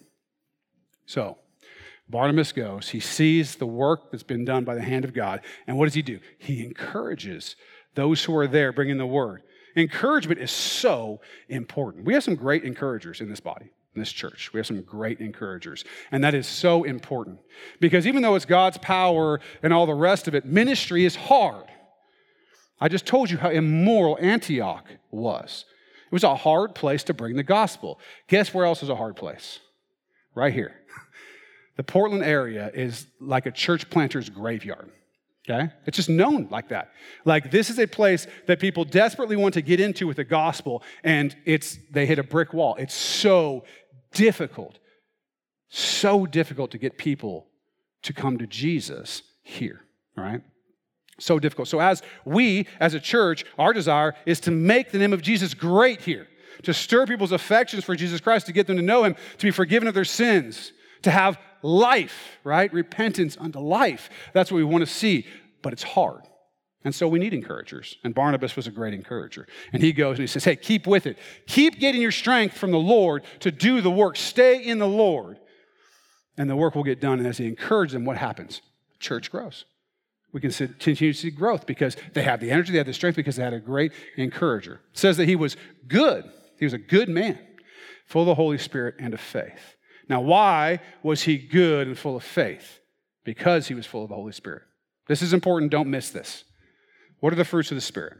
So, 1.04 1.36
Barnabas 2.08 2.52
goes, 2.52 2.90
he 2.90 3.00
sees 3.00 3.56
the 3.56 3.66
work 3.66 4.10
that's 4.10 4.22
been 4.22 4.44
done 4.44 4.64
by 4.64 4.74
the 4.74 4.82
hand 4.82 5.04
of 5.04 5.12
God, 5.12 5.40
and 5.66 5.76
what 5.76 5.86
does 5.86 5.94
he 5.94 6.02
do? 6.02 6.20
He 6.38 6.64
encourages 6.64 7.56
those 7.94 8.22
who 8.24 8.36
are 8.36 8.46
there 8.46 8.72
bringing 8.72 8.98
the 8.98 9.06
word. 9.06 9.42
Encouragement 9.74 10.40
is 10.40 10.50
so 10.50 11.20
important. 11.48 12.04
We 12.04 12.14
have 12.14 12.22
some 12.24 12.36
great 12.36 12.64
encouragers 12.64 13.20
in 13.20 13.28
this 13.28 13.40
body, 13.40 13.70
in 13.94 14.00
this 14.00 14.12
church. 14.12 14.52
We 14.52 14.58
have 14.58 14.66
some 14.66 14.82
great 14.82 15.20
encouragers, 15.20 15.84
and 16.12 16.22
that 16.22 16.34
is 16.34 16.46
so 16.46 16.84
important 16.84 17.40
because 17.80 18.06
even 18.06 18.22
though 18.22 18.36
it's 18.36 18.44
God's 18.44 18.78
power 18.78 19.40
and 19.62 19.72
all 19.72 19.86
the 19.86 19.94
rest 19.94 20.28
of 20.28 20.34
it, 20.34 20.44
ministry 20.44 21.04
is 21.04 21.16
hard. 21.16 21.66
I 22.80 22.88
just 22.88 23.06
told 23.06 23.30
you 23.30 23.38
how 23.38 23.50
immoral 23.50 24.16
Antioch 24.20 24.86
was. 25.10 25.64
It 26.06 26.12
was 26.12 26.24
a 26.24 26.36
hard 26.36 26.74
place 26.74 27.02
to 27.04 27.14
bring 27.14 27.36
the 27.36 27.42
gospel. 27.42 27.98
Guess 28.28 28.54
where 28.54 28.64
else 28.64 28.82
is 28.82 28.88
a 28.88 28.96
hard 28.96 29.16
place? 29.16 29.58
Right 30.34 30.52
here. 30.52 30.74
The 31.76 31.82
Portland 31.82 32.24
area 32.24 32.70
is 32.74 33.06
like 33.20 33.46
a 33.46 33.50
church 33.50 33.88
planter's 33.90 34.28
graveyard. 34.28 34.90
Okay? 35.48 35.70
It's 35.86 35.96
just 35.96 36.08
known 36.08 36.48
like 36.50 36.70
that. 36.70 36.90
Like 37.24 37.50
this 37.50 37.70
is 37.70 37.78
a 37.78 37.86
place 37.86 38.26
that 38.46 38.58
people 38.58 38.84
desperately 38.84 39.36
want 39.36 39.54
to 39.54 39.62
get 39.62 39.78
into 39.78 40.06
with 40.06 40.16
the 40.16 40.24
gospel, 40.24 40.82
and 41.04 41.36
it's 41.44 41.78
they 41.90 42.06
hit 42.06 42.18
a 42.18 42.24
brick 42.24 42.52
wall. 42.52 42.74
It's 42.76 42.94
so 42.94 43.64
difficult, 44.12 44.78
so 45.68 46.26
difficult 46.26 46.72
to 46.72 46.78
get 46.78 46.98
people 46.98 47.46
to 48.02 48.12
come 48.12 48.38
to 48.38 48.46
Jesus 48.46 49.22
here, 49.42 49.82
right? 50.16 50.42
So 51.18 51.38
difficult. 51.38 51.68
So, 51.68 51.80
as 51.80 52.02
we, 52.24 52.66
as 52.80 52.94
a 52.94 53.00
church, 53.00 53.44
our 53.58 53.72
desire 53.72 54.14
is 54.26 54.40
to 54.40 54.50
make 54.50 54.90
the 54.90 54.98
name 54.98 55.12
of 55.12 55.22
Jesus 55.22 55.54
great 55.54 56.00
here, 56.02 56.26
to 56.64 56.74
stir 56.74 57.06
people's 57.06 57.32
affections 57.32 57.84
for 57.84 57.94
Jesus 57.94 58.20
Christ, 58.20 58.46
to 58.46 58.52
get 58.52 58.66
them 58.66 58.76
to 58.76 58.82
know 58.82 59.04
Him, 59.04 59.14
to 59.38 59.46
be 59.46 59.50
forgiven 59.50 59.88
of 59.88 59.94
their 59.94 60.04
sins, 60.04 60.72
to 61.02 61.10
have 61.10 61.38
life, 61.66 62.38
right? 62.44 62.72
Repentance 62.72 63.36
unto 63.38 63.58
life. 63.58 64.10
That's 64.32 64.50
what 64.50 64.58
we 64.58 64.64
want 64.64 64.86
to 64.86 64.92
see, 64.92 65.26
but 65.62 65.72
it's 65.72 65.82
hard. 65.82 66.22
And 66.84 66.94
so 66.94 67.08
we 67.08 67.18
need 67.18 67.34
encouragers. 67.34 67.96
And 68.04 68.14
Barnabas 68.14 68.54
was 68.54 68.66
a 68.66 68.70
great 68.70 68.94
encourager. 68.94 69.48
And 69.72 69.82
he 69.82 69.92
goes 69.92 70.18
and 70.18 70.20
he 70.20 70.26
says, 70.28 70.44
Hey, 70.44 70.54
keep 70.54 70.86
with 70.86 71.06
it. 71.06 71.18
Keep 71.46 71.80
getting 71.80 72.00
your 72.00 72.12
strength 72.12 72.56
from 72.56 72.70
the 72.70 72.78
Lord 72.78 73.24
to 73.40 73.50
do 73.50 73.80
the 73.80 73.90
work. 73.90 74.16
Stay 74.16 74.62
in 74.62 74.78
the 74.78 74.86
Lord. 74.86 75.38
And 76.38 76.48
the 76.48 76.56
work 76.56 76.74
will 76.76 76.84
get 76.84 77.00
done. 77.00 77.18
And 77.18 77.26
as 77.26 77.38
he 77.38 77.46
encourages 77.46 77.94
them, 77.94 78.04
what 78.04 78.16
happens? 78.16 78.62
Church 79.00 79.30
grows 79.30 79.64
we 80.36 80.40
can 80.42 80.50
continue 80.50 81.14
to 81.14 81.18
see 81.18 81.30
growth 81.30 81.64
because 81.64 81.96
they 82.12 82.22
have 82.22 82.40
the 82.40 82.50
energy, 82.50 82.70
they 82.70 82.76
have 82.76 82.86
the 82.86 82.92
strength, 82.92 83.16
because 83.16 83.36
they 83.36 83.42
had 83.42 83.54
a 83.54 83.58
great 83.58 83.90
encourager. 84.18 84.82
It 84.92 84.98
says 84.98 85.16
that 85.16 85.26
he 85.26 85.34
was 85.34 85.56
good. 85.88 86.30
He 86.58 86.66
was 86.66 86.74
a 86.74 86.78
good 86.78 87.08
man, 87.08 87.38
full 88.04 88.20
of 88.20 88.26
the 88.26 88.34
Holy 88.34 88.58
Spirit 88.58 88.96
and 88.98 89.14
of 89.14 89.20
faith. 89.20 89.75
Now, 90.08 90.20
why 90.20 90.80
was 91.02 91.22
he 91.22 91.36
good 91.36 91.88
and 91.88 91.98
full 91.98 92.16
of 92.16 92.22
faith? 92.22 92.80
Because 93.24 93.68
he 93.68 93.74
was 93.74 93.86
full 93.86 94.04
of 94.04 94.08
the 94.08 94.14
Holy 94.14 94.32
Spirit. 94.32 94.62
This 95.08 95.22
is 95.22 95.32
important. 95.32 95.72
Don't 95.72 95.90
miss 95.90 96.10
this. 96.10 96.44
What 97.20 97.32
are 97.32 97.36
the 97.36 97.44
fruits 97.44 97.70
of 97.70 97.76
the 97.76 97.80
Spirit? 97.80 98.18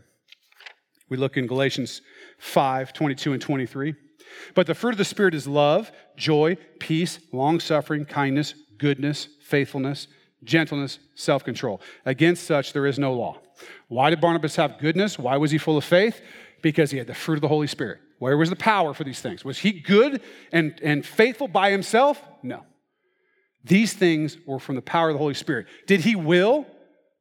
We 1.08 1.16
look 1.16 1.36
in 1.36 1.46
Galatians 1.46 2.02
5 2.38 2.92
22 2.92 3.32
and 3.32 3.42
23. 3.42 3.94
But 4.54 4.66
the 4.66 4.74
fruit 4.74 4.90
of 4.90 4.98
the 4.98 5.04
Spirit 5.04 5.34
is 5.34 5.46
love, 5.46 5.92
joy, 6.16 6.56
peace, 6.80 7.20
long 7.32 7.60
suffering, 7.60 8.04
kindness, 8.04 8.54
goodness, 8.78 9.28
faithfulness 9.42 10.08
gentleness, 10.46 10.98
self 11.14 11.44
control. 11.44 11.80
Against 12.06 12.44
such, 12.44 12.72
there 12.72 12.86
is 12.86 12.98
no 12.98 13.12
law. 13.12 13.38
Why 13.88 14.10
did 14.10 14.20
Barnabas 14.20 14.56
have 14.56 14.78
goodness? 14.78 15.18
Why 15.18 15.36
was 15.36 15.50
he 15.50 15.58
full 15.58 15.76
of 15.76 15.84
faith? 15.84 16.22
Because 16.62 16.90
he 16.90 16.98
had 16.98 17.06
the 17.06 17.14
fruit 17.14 17.34
of 17.34 17.42
the 17.42 17.48
Holy 17.48 17.66
Spirit. 17.66 17.98
Where 18.18 18.36
was 18.36 18.50
the 18.50 18.56
power 18.56 18.94
for 18.94 19.04
these 19.04 19.20
things? 19.20 19.44
Was 19.44 19.58
he 19.58 19.72
good 19.72 20.22
and, 20.52 20.78
and 20.82 21.04
faithful 21.04 21.48
by 21.48 21.70
himself? 21.70 22.22
No. 22.42 22.64
These 23.64 23.92
things 23.92 24.38
were 24.46 24.58
from 24.58 24.76
the 24.76 24.82
power 24.82 25.10
of 25.10 25.14
the 25.14 25.18
Holy 25.18 25.34
Spirit. 25.34 25.66
Did 25.86 26.00
he 26.00 26.16
will 26.16 26.66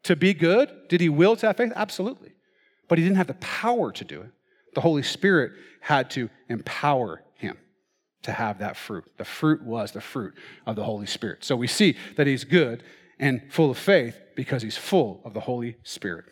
to 0.03 0.15
be 0.15 0.33
good? 0.33 0.69
Did 0.87 1.01
he 1.01 1.09
will 1.09 1.35
to 1.37 1.47
have 1.47 1.57
faith? 1.57 1.73
Absolutely. 1.75 2.33
But 2.87 2.97
he 2.97 3.03
didn't 3.03 3.17
have 3.17 3.27
the 3.27 3.33
power 3.35 3.91
to 3.91 4.03
do 4.03 4.21
it. 4.21 4.29
The 4.75 4.81
Holy 4.81 5.03
Spirit 5.03 5.53
had 5.81 6.11
to 6.11 6.29
empower 6.49 7.23
him 7.35 7.57
to 8.23 8.31
have 8.31 8.59
that 8.59 8.77
fruit. 8.77 9.05
The 9.17 9.25
fruit 9.25 9.63
was 9.63 9.91
the 9.91 10.01
fruit 10.01 10.35
of 10.65 10.75
the 10.75 10.83
Holy 10.83 11.07
Spirit. 11.07 11.43
So 11.43 11.55
we 11.55 11.67
see 11.67 11.97
that 12.15 12.27
he's 12.27 12.43
good 12.43 12.83
and 13.19 13.41
full 13.51 13.71
of 13.71 13.77
faith 13.77 14.19
because 14.35 14.61
he's 14.61 14.77
full 14.77 15.21
of 15.25 15.33
the 15.33 15.39
Holy 15.39 15.77
Spirit. 15.83 16.25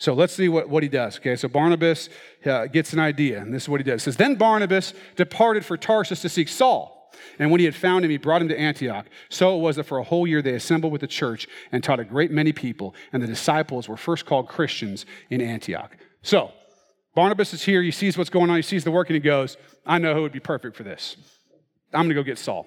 So 0.00 0.14
let's 0.14 0.32
see 0.32 0.48
what, 0.48 0.70
what 0.70 0.82
he 0.82 0.88
does. 0.88 1.18
Okay, 1.18 1.36
so 1.36 1.46
Barnabas 1.46 2.08
uh, 2.46 2.66
gets 2.66 2.94
an 2.94 2.98
idea, 2.98 3.38
and 3.38 3.52
this 3.52 3.64
is 3.64 3.68
what 3.68 3.80
he 3.80 3.84
does. 3.84 4.00
It 4.00 4.04
says, 4.04 4.16
Then 4.16 4.34
Barnabas 4.34 4.94
departed 5.14 5.62
for 5.62 5.76
Tarsus 5.76 6.22
to 6.22 6.30
seek 6.30 6.48
Saul. 6.48 7.12
And 7.38 7.50
when 7.50 7.60
he 7.60 7.66
had 7.66 7.74
found 7.74 8.06
him, 8.06 8.10
he 8.10 8.16
brought 8.16 8.40
him 8.40 8.48
to 8.48 8.58
Antioch. 8.58 9.04
So 9.28 9.54
it 9.56 9.60
was 9.60 9.76
that 9.76 9.84
for 9.84 9.98
a 9.98 10.02
whole 10.02 10.26
year 10.26 10.40
they 10.40 10.54
assembled 10.54 10.90
with 10.90 11.02
the 11.02 11.06
church 11.06 11.46
and 11.70 11.84
taught 11.84 12.00
a 12.00 12.04
great 12.04 12.30
many 12.30 12.50
people, 12.50 12.94
and 13.12 13.22
the 13.22 13.26
disciples 13.26 13.90
were 13.90 13.96
first 13.98 14.24
called 14.24 14.48
Christians 14.48 15.04
in 15.28 15.42
Antioch. 15.42 15.94
So 16.22 16.50
Barnabas 17.14 17.52
is 17.52 17.62
here, 17.62 17.82
he 17.82 17.90
sees 17.90 18.16
what's 18.16 18.30
going 18.30 18.48
on, 18.48 18.56
he 18.56 18.62
sees 18.62 18.84
the 18.84 18.90
work, 18.90 19.10
and 19.10 19.14
he 19.14 19.20
goes, 19.20 19.58
I 19.84 19.98
know 19.98 20.14
who 20.14 20.22
would 20.22 20.32
be 20.32 20.40
perfect 20.40 20.76
for 20.76 20.82
this. 20.82 21.16
I'm 21.92 22.06
going 22.06 22.08
to 22.08 22.14
go 22.14 22.22
get 22.22 22.38
Saul. 22.38 22.66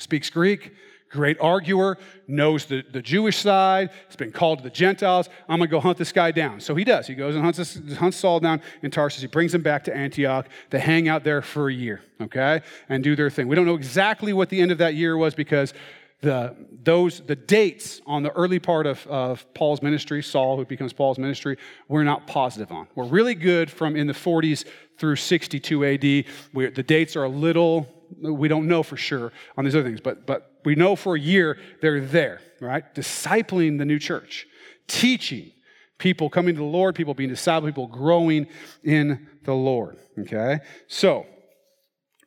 Speaks 0.00 0.28
Greek, 0.28 0.72
great 1.10 1.38
arguer, 1.40 1.98
knows 2.26 2.66
the, 2.66 2.84
the 2.92 3.02
Jewish 3.02 3.38
side, 3.38 3.90
has 4.06 4.16
been 4.16 4.32
called 4.32 4.58
to 4.58 4.64
the 4.64 4.70
Gentiles. 4.70 5.28
I'm 5.48 5.58
going 5.58 5.68
to 5.68 5.70
go 5.70 5.80
hunt 5.80 5.98
this 5.98 6.12
guy 6.12 6.30
down. 6.30 6.60
So 6.60 6.74
he 6.74 6.84
does. 6.84 7.06
He 7.06 7.14
goes 7.14 7.34
and 7.34 7.44
hunts, 7.44 7.78
hunts 7.96 8.16
Saul 8.16 8.40
down 8.40 8.60
in 8.82 8.90
Tarsus. 8.90 9.22
He 9.22 9.26
brings 9.26 9.54
him 9.54 9.62
back 9.62 9.84
to 9.84 9.96
Antioch. 9.96 10.46
They 10.70 10.80
hang 10.80 11.08
out 11.08 11.24
there 11.24 11.42
for 11.42 11.68
a 11.68 11.72
year, 11.72 12.02
okay, 12.20 12.62
and 12.88 13.02
do 13.02 13.16
their 13.16 13.30
thing. 13.30 13.48
We 13.48 13.56
don't 13.56 13.66
know 13.66 13.74
exactly 13.74 14.32
what 14.32 14.48
the 14.48 14.60
end 14.60 14.70
of 14.70 14.78
that 14.78 14.94
year 14.94 15.16
was 15.16 15.34
because 15.34 15.72
the, 16.20 16.56
those, 16.82 17.20
the 17.20 17.36
dates 17.36 18.00
on 18.06 18.22
the 18.22 18.30
early 18.32 18.58
part 18.58 18.86
of, 18.86 19.06
of 19.06 19.52
Paul's 19.54 19.82
ministry, 19.82 20.22
Saul, 20.22 20.56
who 20.56 20.64
becomes 20.64 20.92
Paul's 20.92 21.18
ministry, 21.18 21.56
we're 21.86 22.02
not 22.02 22.26
positive 22.26 22.72
on. 22.72 22.88
We're 22.96 23.04
really 23.04 23.36
good 23.36 23.70
from 23.70 23.94
in 23.94 24.08
the 24.08 24.12
40s 24.12 24.64
through 24.98 25.16
62 25.16 25.84
AD. 25.84 26.24
We're, 26.52 26.70
the 26.70 26.82
dates 26.82 27.14
are 27.14 27.24
a 27.24 27.28
little, 27.28 27.88
we 28.20 28.48
don't 28.48 28.66
know 28.66 28.82
for 28.82 28.96
sure 28.96 29.32
on 29.56 29.64
these 29.64 29.76
other 29.76 29.84
things, 29.84 30.00
but, 30.00 30.26
but 30.26 30.47
we 30.64 30.74
know 30.74 30.96
for 30.96 31.16
a 31.16 31.20
year 31.20 31.58
they're 31.80 32.00
there, 32.00 32.40
right? 32.60 32.94
Discipling 32.94 33.78
the 33.78 33.84
new 33.84 33.98
church, 33.98 34.46
teaching 34.86 35.52
people 35.98 36.30
coming 36.30 36.54
to 36.54 36.60
the 36.60 36.66
Lord, 36.66 36.94
people 36.94 37.14
being 37.14 37.30
discipled, 37.30 37.66
people 37.66 37.86
growing 37.86 38.46
in 38.82 39.26
the 39.44 39.54
Lord, 39.54 39.98
okay? 40.18 40.60
So, 40.86 41.26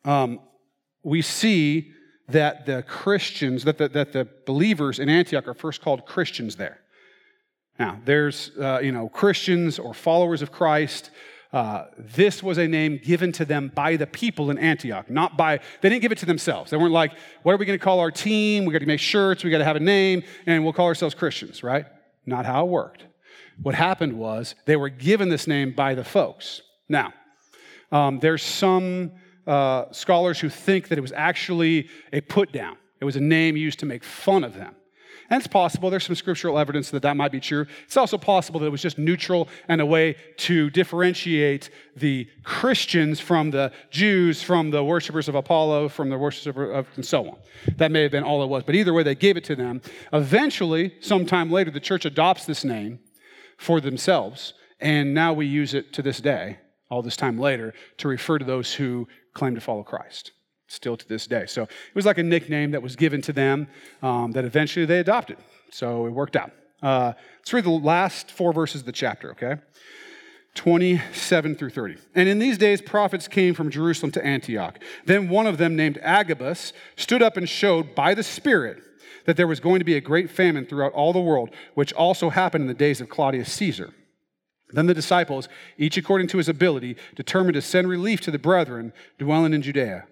um, 0.03 0.39
we 1.03 1.21
see 1.21 1.91
that 2.29 2.65
the 2.65 2.83
Christians, 2.83 3.63
that 3.63 3.77
the, 3.77 3.89
that 3.89 4.13
the 4.13 4.27
believers 4.45 4.99
in 4.99 5.09
Antioch 5.09 5.47
are 5.47 5.53
first 5.53 5.81
called 5.81 6.05
Christians 6.05 6.55
there. 6.55 6.79
Now, 7.79 7.99
there's, 8.05 8.51
uh, 8.59 8.79
you 8.81 8.91
know, 8.91 9.09
Christians 9.09 9.79
or 9.79 9.93
followers 9.93 10.41
of 10.41 10.51
Christ 10.51 11.09
uh, 11.53 11.85
this 11.97 12.41
was 12.41 12.57
a 12.57 12.67
name 12.67 12.99
given 13.03 13.31
to 13.33 13.45
them 13.45 13.71
by 13.75 13.97
the 13.97 14.07
people 14.07 14.49
in 14.51 14.57
Antioch, 14.57 15.09
not 15.09 15.37
by, 15.37 15.59
they 15.81 15.89
didn't 15.89 16.01
give 16.01 16.11
it 16.11 16.17
to 16.19 16.25
themselves. 16.25 16.71
They 16.71 16.77
weren't 16.77 16.93
like, 16.93 17.11
what 17.43 17.53
are 17.53 17.57
we 17.57 17.65
going 17.65 17.77
to 17.77 17.83
call 17.83 17.99
our 17.99 18.11
team? 18.11 18.63
We 18.65 18.71
got 18.71 18.79
to 18.79 18.85
make 18.85 19.01
shirts, 19.01 19.43
we 19.43 19.49
got 19.49 19.57
to 19.57 19.65
have 19.65 19.75
a 19.75 19.81
name, 19.81 20.23
and 20.45 20.63
we'll 20.63 20.73
call 20.73 20.87
ourselves 20.87 21.13
Christians, 21.13 21.61
right? 21.61 21.85
Not 22.25 22.45
how 22.45 22.65
it 22.65 22.69
worked. 22.69 23.05
What 23.61 23.75
happened 23.75 24.13
was 24.13 24.55
they 24.65 24.77
were 24.77 24.89
given 24.89 25.29
this 25.29 25.45
name 25.45 25.73
by 25.73 25.93
the 25.93 26.03
folks. 26.03 26.61
Now, 26.87 27.13
um, 27.91 28.19
there's 28.19 28.43
some 28.43 29.11
uh, 29.45 29.85
scholars 29.91 30.39
who 30.39 30.49
think 30.49 30.87
that 30.87 30.97
it 30.97 31.01
was 31.01 31.11
actually 31.11 31.89
a 32.13 32.21
put 32.21 32.53
down, 32.53 32.77
it 32.99 33.05
was 33.05 33.17
a 33.17 33.21
name 33.21 33.57
used 33.57 33.79
to 33.79 33.85
make 33.85 34.03
fun 34.03 34.43
of 34.43 34.53
them. 34.53 34.75
And 35.31 35.39
it's 35.39 35.47
possible, 35.47 35.89
there's 35.89 36.05
some 36.05 36.15
scriptural 36.15 36.59
evidence 36.59 36.91
that 36.91 37.03
that 37.03 37.15
might 37.15 37.31
be 37.31 37.39
true. 37.39 37.65
It's 37.85 37.95
also 37.95 38.17
possible 38.17 38.59
that 38.59 38.65
it 38.65 38.69
was 38.69 38.81
just 38.81 38.97
neutral 38.97 39.47
and 39.69 39.79
a 39.79 39.85
way 39.85 40.17
to 40.39 40.69
differentiate 40.69 41.69
the 41.95 42.27
Christians 42.43 43.21
from 43.21 43.49
the 43.49 43.71
Jews, 43.91 44.43
from 44.43 44.71
the 44.71 44.83
worshippers 44.83 45.29
of 45.29 45.35
Apollo, 45.35 45.87
from 45.87 46.09
the 46.09 46.17
worshippers 46.17 46.75
of, 46.75 46.85
and 46.97 47.05
so 47.05 47.29
on. 47.29 47.37
That 47.77 47.91
may 47.91 48.01
have 48.01 48.11
been 48.11 48.25
all 48.25 48.43
it 48.43 48.47
was. 48.47 48.63
But 48.63 48.75
either 48.75 48.93
way, 48.93 49.03
they 49.03 49.15
gave 49.15 49.37
it 49.37 49.45
to 49.45 49.55
them. 49.55 49.81
Eventually, 50.11 50.95
sometime 50.99 51.49
later, 51.49 51.71
the 51.71 51.79
church 51.79 52.03
adopts 52.03 52.45
this 52.45 52.65
name 52.65 52.99
for 53.57 53.79
themselves. 53.79 54.53
And 54.81 55.13
now 55.13 55.31
we 55.31 55.45
use 55.45 55.73
it 55.73 55.93
to 55.93 56.01
this 56.01 56.19
day, 56.19 56.57
all 56.89 57.01
this 57.01 57.15
time 57.15 57.39
later, 57.39 57.73
to 57.99 58.09
refer 58.09 58.37
to 58.37 58.43
those 58.43 58.73
who 58.73 59.07
claim 59.33 59.55
to 59.55 59.61
follow 59.61 59.83
Christ 59.83 60.33
still 60.71 60.97
to 60.97 61.07
this 61.07 61.27
day. 61.27 61.45
So 61.45 61.63
it 61.63 61.95
was 61.95 62.05
like 62.05 62.17
a 62.17 62.23
nickname 62.23 62.71
that 62.71 62.81
was 62.81 62.95
given 62.95 63.21
to 63.23 63.33
them 63.33 63.67
um, 64.01 64.31
that 64.31 64.45
eventually 64.45 64.85
they 64.85 64.99
adopted. 64.99 65.37
So 65.71 66.05
it 66.05 66.11
worked 66.11 66.35
out. 66.35 66.51
Uh, 66.81 67.13
let's 67.39 67.53
read 67.53 67.65
the 67.65 67.69
last 67.69 68.31
four 68.31 68.53
verses 68.53 68.81
of 68.81 68.85
the 68.85 68.91
chapter, 68.91 69.31
okay? 69.31 69.57
27 70.55 71.55
through 71.55 71.69
30. 71.69 71.97
And 72.15 72.27
in 72.27 72.39
these 72.39 72.57
days, 72.57 72.81
prophets 72.81 73.27
came 73.27 73.53
from 73.53 73.69
Jerusalem 73.69 74.11
to 74.13 74.25
Antioch. 74.25 74.79
Then 75.05 75.29
one 75.29 75.47
of 75.47 75.57
them, 75.57 75.75
named 75.75 75.99
Agabus, 76.01 76.73
stood 76.95 77.21
up 77.21 77.37
and 77.37 77.47
showed 77.47 77.95
by 77.95 78.13
the 78.13 78.23
Spirit 78.23 78.81
that 79.25 79.37
there 79.37 79.47
was 79.47 79.59
going 79.59 79.79
to 79.79 79.85
be 79.85 79.95
a 79.95 80.01
great 80.01 80.29
famine 80.29 80.65
throughout 80.65 80.93
all 80.93 81.13
the 81.13 81.21
world, 81.21 81.51
which 81.75 81.93
also 81.93 82.29
happened 82.29 82.63
in 82.63 82.67
the 82.67 82.73
days 82.73 82.99
of 82.99 83.07
Claudius 83.07 83.51
Caesar. 83.53 83.93
Then 84.73 84.87
the 84.87 84.93
disciples, 84.93 85.47
each 85.77 85.97
according 85.97 86.27
to 86.29 86.37
his 86.37 86.49
ability, 86.49 86.95
determined 87.15 87.55
to 87.55 87.61
send 87.61 87.87
relief 87.87 88.21
to 88.21 88.31
the 88.31 88.39
brethren 88.39 88.93
dwelling 89.19 89.53
in 89.53 89.61
Judea. 89.61 90.05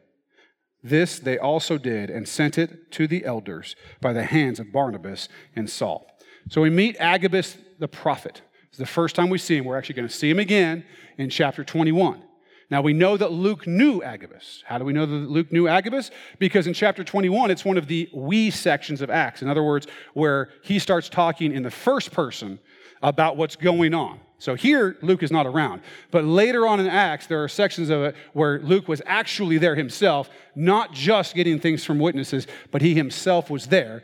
This 0.84 1.20
they 1.20 1.38
also 1.38 1.78
did 1.78 2.10
and 2.10 2.28
sent 2.28 2.58
it 2.58 2.92
to 2.94 3.08
the 3.08 3.26
elders 3.26 3.76
by 4.02 4.14
the 4.14 4.24
hands 4.24 4.60
of 4.60 4.72
Barnabas 4.72 5.28
and 5.56 5.70
Saul. 5.70 6.08
So 6.50 6.62
we 6.62 6.70
meet 6.70 6.96
Agabus 7.00 7.58
the 7.80 7.88
prophet. 7.88 8.42
It's 8.70 8.78
the 8.78 8.86
first 8.86 9.16
time 9.16 9.30
we 9.30 9.38
see 9.38 9.58
him. 9.58 9.66
We're 9.66 9.78
actually 9.78 9.96
going 9.96 10.08
to 10.08 10.14
see 10.14 10.30
him 10.30 10.40
again 10.40 10.86
in 11.18 11.30
chapter 11.30 11.64
21. 11.64 12.24
Now 12.72 12.82
we 12.82 12.94
know 12.94 13.18
that 13.18 13.32
Luke 13.32 13.66
knew 13.66 14.04
Agabus. 14.04 14.64
How 14.66 14.78
do 14.78 14.86
we 14.86 14.94
know 14.94 15.06
that 15.06 15.14
Luke 15.14 15.52
knew 15.52 15.68
Agabus? 15.68 16.12
Because 16.38 16.68
in 16.68 16.74
chapter 16.74 17.04
21, 17.04 17.50
it's 17.50 17.66
one 17.66 17.78
of 17.78 17.88
the 17.88 18.10
we 18.14 18.52
sections 18.52 19.02
of 19.02 19.10
Acts. 19.10 19.42
In 19.42 19.50
other 19.50 19.64
words, 19.64 19.88
where 20.14 20.50
he 20.64 20.78
starts 20.78 21.10
talking 21.10 21.52
in 21.54 21.64
the 21.64 21.72
first 21.72 22.12
person 22.12 22.60
about 23.02 23.38
what's 23.38 23.56
going 23.56 23.94
on. 23.94 24.20
So 24.39 24.55
here, 24.55 24.98
Luke 25.01 25.22
is 25.22 25.31
not 25.31 25.46
around. 25.46 25.81
But 26.12 26.24
later 26.24 26.65
on 26.65 26.79
in 26.79 26.88
Acts, 26.88 27.27
there 27.27 27.43
are 27.43 27.50
sections 27.50 27.89
of 27.89 28.01
it 28.01 28.15
where 28.34 28.60
Luke 28.60 28.88
was 28.88 29.01
actually 29.05 29.58
there 29.58 29.75
himself, 29.75 30.29
not 30.55 30.93
just 30.93 31.36
getting 31.36 31.60
things 31.60 31.84
from 31.84 32.00
witnesses, 32.00 32.48
but 32.72 32.81
he 32.81 32.96
himself 32.96 33.50
was 33.50 33.67
there. 33.67 34.01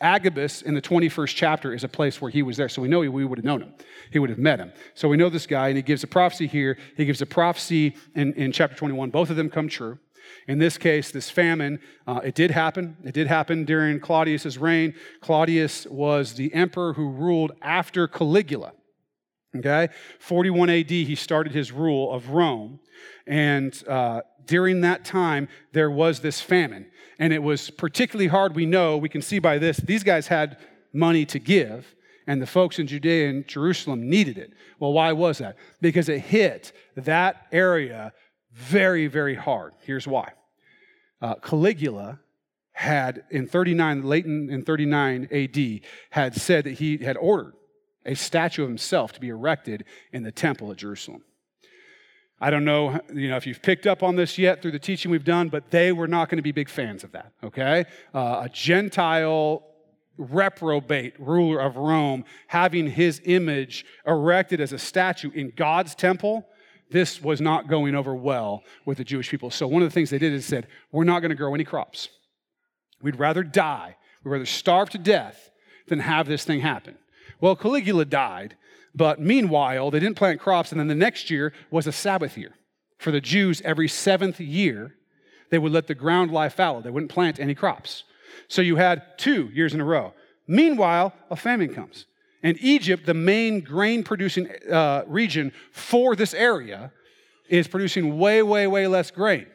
Agabus 0.00 0.62
in 0.62 0.74
the 0.74 0.80
21st 0.80 1.34
chapter 1.34 1.74
is 1.74 1.84
a 1.84 1.88
place 1.88 2.22
where 2.22 2.30
he 2.30 2.42
was 2.42 2.56
there. 2.56 2.68
So 2.68 2.80
we 2.80 2.88
know 2.88 3.00
we 3.00 3.24
would 3.24 3.38
have 3.38 3.44
known 3.44 3.62
him. 3.62 3.74
He 4.10 4.18
would 4.18 4.30
have 4.30 4.38
met 4.38 4.60
him. 4.60 4.72
So 4.94 5.08
we 5.08 5.16
know 5.16 5.28
this 5.28 5.46
guy, 5.46 5.68
and 5.68 5.76
he 5.76 5.82
gives 5.82 6.02
a 6.04 6.06
prophecy 6.06 6.46
here. 6.46 6.78
He 6.96 7.04
gives 7.04 7.20
a 7.20 7.26
prophecy 7.26 7.96
in, 8.14 8.32
in 8.34 8.52
chapter 8.52 8.76
21. 8.76 9.10
Both 9.10 9.30
of 9.30 9.36
them 9.36 9.50
come 9.50 9.68
true. 9.68 9.98
In 10.46 10.58
this 10.58 10.78
case, 10.78 11.10
this 11.10 11.28
famine, 11.28 11.80
uh, 12.06 12.20
it 12.22 12.34
did 12.34 12.50
happen. 12.50 12.96
It 13.04 13.12
did 13.12 13.26
happen 13.26 13.64
during 13.64 14.00
Claudius's 14.00 14.58
reign. 14.58 14.94
Claudius 15.20 15.86
was 15.86 16.34
the 16.34 16.54
emperor 16.54 16.94
who 16.94 17.10
ruled 17.10 17.52
after 17.60 18.06
Caligula. 18.06 18.72
Okay? 19.56 19.88
41 20.18 20.70
AD, 20.70 20.90
he 20.90 21.14
started 21.14 21.52
his 21.52 21.72
rule 21.72 22.12
of 22.12 22.30
Rome. 22.30 22.80
And 23.26 23.82
uh, 23.88 24.22
during 24.46 24.80
that 24.82 25.04
time, 25.04 25.48
there 25.72 25.90
was 25.90 26.20
this 26.20 26.40
famine. 26.40 26.86
And 27.18 27.32
it 27.32 27.42
was 27.42 27.70
particularly 27.70 28.28
hard, 28.28 28.54
we 28.54 28.66
know, 28.66 28.96
we 28.96 29.08
can 29.08 29.22
see 29.22 29.38
by 29.38 29.58
this, 29.58 29.76
these 29.78 30.02
guys 30.02 30.28
had 30.28 30.58
money 30.92 31.24
to 31.26 31.38
give, 31.38 31.94
and 32.26 32.40
the 32.40 32.46
folks 32.46 32.78
in 32.78 32.86
Judea 32.86 33.28
and 33.28 33.46
Jerusalem 33.46 34.08
needed 34.08 34.38
it. 34.38 34.52
Well, 34.78 34.92
why 34.92 35.12
was 35.12 35.38
that? 35.38 35.56
Because 35.80 36.08
it 36.08 36.20
hit 36.20 36.72
that 36.96 37.46
area 37.52 38.12
very, 38.52 39.06
very 39.06 39.34
hard. 39.34 39.74
Here's 39.80 40.06
why. 40.06 40.32
Uh, 41.20 41.34
Caligula 41.36 42.20
had 42.72 43.24
in 43.30 43.46
39, 43.46 44.02
late 44.02 44.24
in, 44.24 44.48
in 44.50 44.62
39 44.62 45.28
AD, 45.30 45.80
had 46.10 46.34
said 46.34 46.64
that 46.64 46.74
he 46.74 46.98
had 46.98 47.16
ordered 47.16 47.54
a 48.04 48.14
statue 48.14 48.62
of 48.62 48.68
himself 48.68 49.12
to 49.12 49.20
be 49.20 49.28
erected 49.28 49.84
in 50.12 50.22
the 50.22 50.32
temple 50.32 50.70
at 50.70 50.78
Jerusalem. 50.78 51.22
I 52.40 52.48
don't 52.48 52.64
know, 52.64 52.98
you 53.12 53.28
know, 53.28 53.36
if 53.36 53.46
you've 53.46 53.60
picked 53.60 53.86
up 53.86 54.02
on 54.02 54.16
this 54.16 54.38
yet 54.38 54.62
through 54.62 54.70
the 54.70 54.78
teaching 54.78 55.10
we've 55.10 55.24
done, 55.24 55.50
but 55.50 55.70
they 55.70 55.92
were 55.92 56.08
not 56.08 56.30
going 56.30 56.38
to 56.38 56.42
be 56.42 56.52
big 56.52 56.70
fans 56.70 57.04
of 57.04 57.12
that. 57.12 57.32
Okay, 57.44 57.84
uh, 58.14 58.42
a 58.44 58.48
Gentile 58.50 59.62
reprobate 60.16 61.14
ruler 61.18 61.60
of 61.60 61.76
Rome 61.76 62.24
having 62.46 62.86
his 62.86 63.20
image 63.24 63.84
erected 64.06 64.60
as 64.60 64.72
a 64.72 64.78
statue 64.78 65.30
in 65.32 65.52
God's 65.54 65.94
temple. 65.94 66.46
This 66.90 67.22
was 67.22 67.40
not 67.40 67.68
going 67.68 67.94
over 67.94 68.14
well 68.14 68.64
with 68.84 68.98
the 68.98 69.04
Jewish 69.04 69.30
people. 69.30 69.50
So 69.50 69.66
one 69.66 69.82
of 69.82 69.88
the 69.88 69.94
things 69.94 70.10
they 70.10 70.18
did 70.18 70.32
is 70.32 70.46
said, 70.46 70.66
"We're 70.92 71.04
not 71.04 71.20
going 71.20 71.30
to 71.30 71.36
grow 71.36 71.54
any 71.54 71.64
crops. 71.64 72.08
We'd 73.02 73.18
rather 73.18 73.42
die. 73.42 73.96
We'd 74.24 74.30
rather 74.32 74.46
starve 74.46 74.90
to 74.90 74.98
death 74.98 75.50
than 75.88 76.00
have 76.00 76.26
this 76.26 76.44
thing 76.44 76.60
happen." 76.60 76.96
Well, 77.40 77.56
Caligula 77.56 78.04
died, 78.04 78.56
but 78.94 79.20
meanwhile, 79.20 79.90
they 79.90 80.00
didn't 80.00 80.16
plant 80.16 80.40
crops, 80.40 80.72
and 80.72 80.80
then 80.80 80.88
the 80.88 80.94
next 80.94 81.30
year 81.30 81.52
was 81.70 81.86
a 81.86 81.92
Sabbath 81.92 82.36
year. 82.36 82.54
For 82.98 83.10
the 83.10 83.20
Jews, 83.20 83.62
every 83.64 83.88
seventh 83.88 84.40
year, 84.40 84.94
they 85.50 85.58
would 85.58 85.72
let 85.72 85.86
the 85.86 85.94
ground 85.94 86.30
lie 86.30 86.48
fallow. 86.48 86.80
They 86.80 86.90
wouldn't 86.90 87.12
plant 87.12 87.40
any 87.40 87.54
crops. 87.54 88.04
So 88.48 88.62
you 88.62 88.76
had 88.76 89.18
two 89.18 89.50
years 89.52 89.74
in 89.74 89.80
a 89.80 89.84
row. 89.84 90.14
Meanwhile, 90.46 91.12
a 91.30 91.36
famine 91.36 91.74
comes. 91.74 92.06
And 92.42 92.56
Egypt, 92.60 93.06
the 93.06 93.14
main 93.14 93.60
grain 93.60 94.02
producing 94.02 94.48
uh, 94.70 95.04
region 95.06 95.52
for 95.72 96.16
this 96.16 96.34
area, 96.34 96.92
is 97.50 97.66
producing 97.68 98.18
way, 98.18 98.42
way, 98.42 98.66
way 98.66 98.86
less 98.86 99.10
grain, 99.10 99.46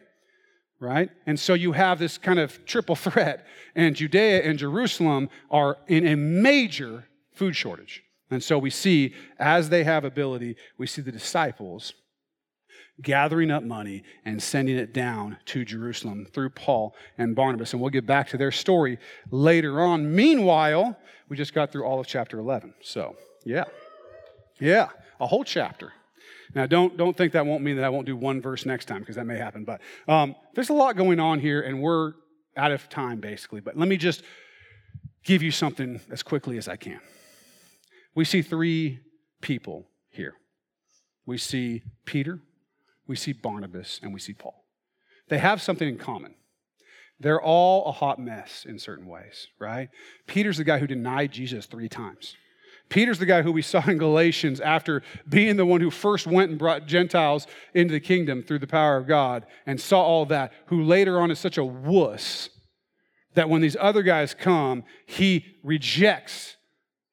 right? 0.80 1.10
And 1.26 1.40
so 1.40 1.54
you 1.54 1.72
have 1.72 1.98
this 1.98 2.18
kind 2.18 2.38
of 2.40 2.64
triple 2.66 2.96
threat, 3.08 3.48
and 3.74 3.96
Judea 3.96 4.44
and 4.44 4.60
Jerusalem 4.60 5.30
are 5.50 5.78
in 5.88 6.06
a 6.06 6.16
major 6.16 7.06
food 7.36 7.56
shortage. 7.56 8.04
And 8.32 8.44
so 8.44 8.58
we 8.58 8.70
see, 8.70 9.14
as 9.38 9.70
they 9.70 9.84
have 9.84 10.04
ability, 10.04 10.56
we 10.78 10.88
see 10.88 11.02
the 11.02 11.12
disciples 11.12 11.94
gathering 13.02 13.52
up 13.52 13.64
money 13.64 14.04
and 14.24 14.42
sending 14.42 14.78
it 14.78 14.94
down 14.94 15.38
to 15.46 15.66
Jerusalem 15.66 16.26
through 16.34 16.50
Paul 16.52 16.96
and 17.18 17.36
Barnabas. 17.36 17.74
And 17.74 17.82
we'll 17.82 17.92
get 17.92 18.06
back 18.06 18.30
to 18.30 18.38
their 18.38 18.52
story 18.52 18.98
later 19.30 19.82
on. 19.82 20.16
Meanwhile, 20.16 20.98
we 21.30 21.38
just 21.38 21.54
got 21.54 21.72
through 21.72 21.86
all 21.86 22.00
of 22.00 22.08
chapter 22.08 22.40
11. 22.40 22.74
So, 22.82 23.16
yeah. 23.46 23.66
Yeah, 24.60 24.90
a 25.20 25.28
whole 25.28 25.44
chapter. 25.44 25.92
Now, 26.54 26.66
don't, 26.66 26.96
don't 26.96 27.16
think 27.16 27.34
that 27.34 27.46
won't 27.46 27.64
mean 27.64 27.76
that 27.76 27.84
I 27.84 27.90
won't 27.90 28.06
do 28.06 28.16
one 28.16 28.42
verse 28.42 28.66
next 28.66 28.86
time, 28.86 29.02
because 29.02 29.18
that 29.18 29.26
may 29.26 29.38
happen. 29.38 29.66
But 29.66 29.82
um, 30.08 30.36
there's 30.54 30.70
a 30.70 30.74
lot 30.74 30.96
going 30.96 31.20
on 31.20 31.40
here, 31.40 31.62
and 31.62 31.82
we're 31.82 32.14
out 32.56 32.72
of 32.72 32.88
time, 32.88 33.20
basically. 33.20 33.60
But 33.60 33.78
let 33.78 33.90
me 33.90 33.98
just 33.98 34.24
give 35.26 35.44
you 35.44 35.52
something 35.52 36.00
as 36.10 36.24
quickly 36.24 36.58
as 36.58 36.70
I 36.70 36.78
can. 36.78 37.02
We 38.16 38.26
see 38.26 38.42
three 38.42 39.02
people 39.42 39.88
here 40.10 40.36
we 41.26 41.38
see 41.38 41.84
Peter, 42.06 42.40
we 43.08 43.16
see 43.16 43.34
Barnabas, 43.34 44.00
and 44.04 44.14
we 44.14 44.20
see 44.20 44.34
Paul. 44.34 44.64
They 45.30 45.40
have 45.40 45.62
something 45.62 45.88
in 45.88 45.98
common. 45.98 46.36
They're 47.20 47.42
all 47.42 47.86
a 47.86 47.92
hot 47.92 48.20
mess 48.20 48.66
in 48.68 48.78
certain 48.78 49.08
ways, 49.08 49.48
right? 49.60 49.90
Peter's 50.28 50.58
the 50.58 50.64
guy 50.64 50.80
who 50.80 50.88
denied 50.88 51.32
Jesus 51.32 51.66
three 51.66 51.90
times. 51.90 52.36
Peter's 52.90 53.18
the 53.18 53.26
guy 53.26 53.42
who 53.42 53.52
we 53.52 53.64
saw 53.64 53.84
in 53.88 53.98
Galatians 53.98 54.60
after 54.60 55.02
being 55.28 55.56
the 55.56 55.66
one 55.66 55.82
who 55.82 55.90
first 55.90 56.28
went 56.28 56.52
and 56.52 56.60
brought 56.60 56.86
Gentiles 56.86 57.48
into 57.74 57.94
the 57.94 58.00
kingdom 58.00 58.44
through 58.44 58.60
the 58.60 58.68
power 58.68 58.98
of 58.98 59.08
God 59.08 59.46
and 59.66 59.82
saw 59.82 60.04
all 60.04 60.26
that, 60.28 60.52
who 60.68 60.84
later 60.84 61.20
on 61.20 61.32
is 61.32 61.40
such 61.40 61.58
a 61.58 61.66
wuss 61.66 62.50
that 63.34 63.50
when 63.50 63.62
these 63.62 63.78
other 63.80 64.04
guys 64.04 64.36
come, 64.36 64.84
he 65.08 65.46
rejects 65.64 66.58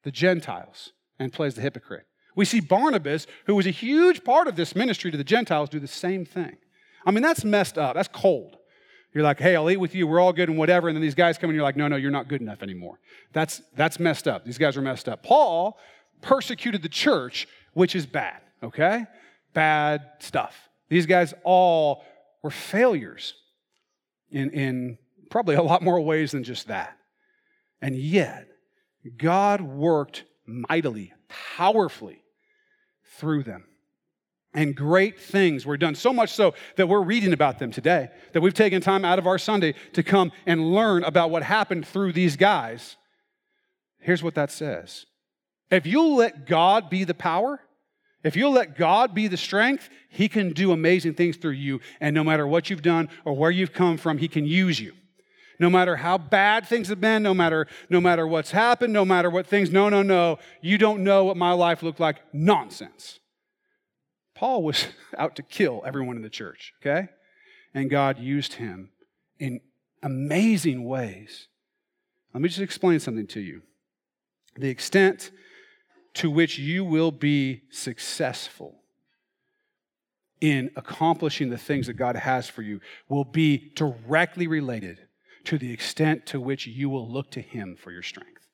the 0.02 0.10
Gentiles 0.10 0.92
and 1.18 1.32
plays 1.32 1.54
the 1.54 1.60
hypocrite. 1.60 2.06
We 2.34 2.44
see 2.44 2.60
Barnabas, 2.60 3.26
who 3.46 3.54
was 3.54 3.66
a 3.66 3.70
huge 3.70 4.24
part 4.24 4.48
of 4.48 4.56
this 4.56 4.74
ministry 4.74 5.10
to 5.10 5.16
the 5.16 5.24
Gentiles, 5.24 5.68
do 5.68 5.78
the 5.78 5.86
same 5.86 6.24
thing. 6.24 6.56
I 7.04 7.10
mean, 7.10 7.22
that's 7.22 7.44
messed 7.44 7.78
up. 7.78 7.94
That's 7.94 8.08
cold. 8.08 8.56
You're 9.12 9.24
like, 9.24 9.38
hey, 9.38 9.54
I'll 9.54 9.68
eat 9.70 9.76
with 9.76 9.94
you. 9.94 10.06
We're 10.06 10.20
all 10.20 10.32
good 10.32 10.48
and 10.48 10.56
whatever. 10.56 10.88
And 10.88 10.96
then 10.96 11.02
these 11.02 11.14
guys 11.14 11.36
come 11.36 11.50
and 11.50 11.54
you're 11.54 11.64
like, 11.64 11.76
no, 11.76 11.88
no, 11.88 11.96
you're 11.96 12.10
not 12.10 12.28
good 12.28 12.40
enough 12.40 12.62
anymore. 12.62 12.98
That's, 13.32 13.60
that's 13.76 14.00
messed 14.00 14.26
up. 14.26 14.44
These 14.44 14.58
guys 14.58 14.76
are 14.76 14.82
messed 14.82 15.08
up. 15.08 15.22
Paul 15.22 15.78
persecuted 16.22 16.82
the 16.82 16.88
church, 16.88 17.46
which 17.74 17.94
is 17.94 18.06
bad, 18.06 18.40
okay? 18.62 19.04
Bad 19.52 20.02
stuff. 20.20 20.68
These 20.88 21.04
guys 21.04 21.34
all 21.44 22.04
were 22.42 22.50
failures 22.50 23.34
in, 24.30 24.50
in 24.50 24.98
probably 25.30 25.56
a 25.56 25.62
lot 25.62 25.82
more 25.82 26.00
ways 26.00 26.30
than 26.32 26.42
just 26.42 26.68
that. 26.68 26.96
And 27.82 27.96
yet, 27.96 28.48
God 29.16 29.60
worked 29.60 30.24
mightily, 30.46 31.12
powerfully 31.56 32.22
through 33.16 33.42
them. 33.42 33.64
And 34.54 34.76
great 34.76 35.18
things 35.18 35.64
were 35.64 35.78
done, 35.78 35.94
so 35.94 36.12
much 36.12 36.32
so 36.32 36.54
that 36.76 36.86
we're 36.86 37.02
reading 37.02 37.32
about 37.32 37.58
them 37.58 37.70
today, 37.70 38.10
that 38.32 38.42
we've 38.42 38.52
taken 38.52 38.82
time 38.82 39.04
out 39.04 39.18
of 39.18 39.26
our 39.26 39.38
Sunday 39.38 39.74
to 39.94 40.02
come 40.02 40.30
and 40.44 40.74
learn 40.74 41.04
about 41.04 41.30
what 41.30 41.42
happened 41.42 41.86
through 41.86 42.12
these 42.12 42.36
guys. 42.36 42.96
Here's 43.98 44.22
what 44.22 44.34
that 44.34 44.50
says 44.50 45.06
If 45.70 45.86
you'll 45.86 46.16
let 46.16 46.46
God 46.46 46.90
be 46.90 47.04
the 47.04 47.14
power, 47.14 47.60
if 48.22 48.36
you'll 48.36 48.52
let 48.52 48.76
God 48.76 49.14
be 49.14 49.26
the 49.26 49.38
strength, 49.38 49.88
He 50.10 50.28
can 50.28 50.52
do 50.52 50.70
amazing 50.70 51.14
things 51.14 51.38
through 51.38 51.52
you. 51.52 51.80
And 51.98 52.14
no 52.14 52.22
matter 52.22 52.46
what 52.46 52.68
you've 52.68 52.82
done 52.82 53.08
or 53.24 53.34
where 53.34 53.50
you've 53.50 53.72
come 53.72 53.96
from, 53.96 54.18
He 54.18 54.28
can 54.28 54.44
use 54.44 54.78
you 54.78 54.92
no 55.62 55.70
matter 55.70 55.94
how 55.94 56.18
bad 56.18 56.66
things 56.66 56.88
have 56.88 57.00
been, 57.00 57.22
no 57.22 57.32
matter, 57.32 57.68
no 57.88 58.00
matter 58.00 58.26
what's 58.26 58.50
happened, 58.50 58.92
no 58.92 59.04
matter 59.04 59.30
what 59.30 59.46
things, 59.46 59.70
no, 59.70 59.88
no, 59.88 60.02
no, 60.02 60.40
you 60.60 60.76
don't 60.76 61.04
know 61.04 61.24
what 61.24 61.36
my 61.36 61.52
life 61.52 61.84
looked 61.84 62.00
like. 62.00 62.16
Nonsense. 62.32 63.20
Paul 64.34 64.64
was 64.64 64.88
out 65.16 65.36
to 65.36 65.42
kill 65.44 65.80
everyone 65.86 66.16
in 66.16 66.22
the 66.22 66.28
church, 66.28 66.74
okay? 66.82 67.10
And 67.72 67.88
God 67.88 68.18
used 68.18 68.54
him 68.54 68.90
in 69.38 69.60
amazing 70.02 70.82
ways. 70.82 71.46
Let 72.34 72.42
me 72.42 72.48
just 72.48 72.60
explain 72.60 72.98
something 72.98 73.28
to 73.28 73.40
you. 73.40 73.62
The 74.56 74.68
extent 74.68 75.30
to 76.14 76.28
which 76.28 76.58
you 76.58 76.84
will 76.84 77.12
be 77.12 77.62
successful 77.70 78.80
in 80.40 80.72
accomplishing 80.74 81.50
the 81.50 81.56
things 81.56 81.86
that 81.86 81.94
God 81.94 82.16
has 82.16 82.48
for 82.48 82.62
you 82.62 82.80
will 83.08 83.24
be 83.24 83.70
directly 83.76 84.48
related 84.48 84.98
to 85.52 85.58
the 85.58 85.70
extent 85.70 86.24
to 86.24 86.40
which 86.40 86.66
you 86.66 86.88
will 86.88 87.06
look 87.06 87.30
to 87.30 87.42
Him 87.42 87.76
for 87.76 87.92
your 87.92 88.00
strength. 88.00 88.48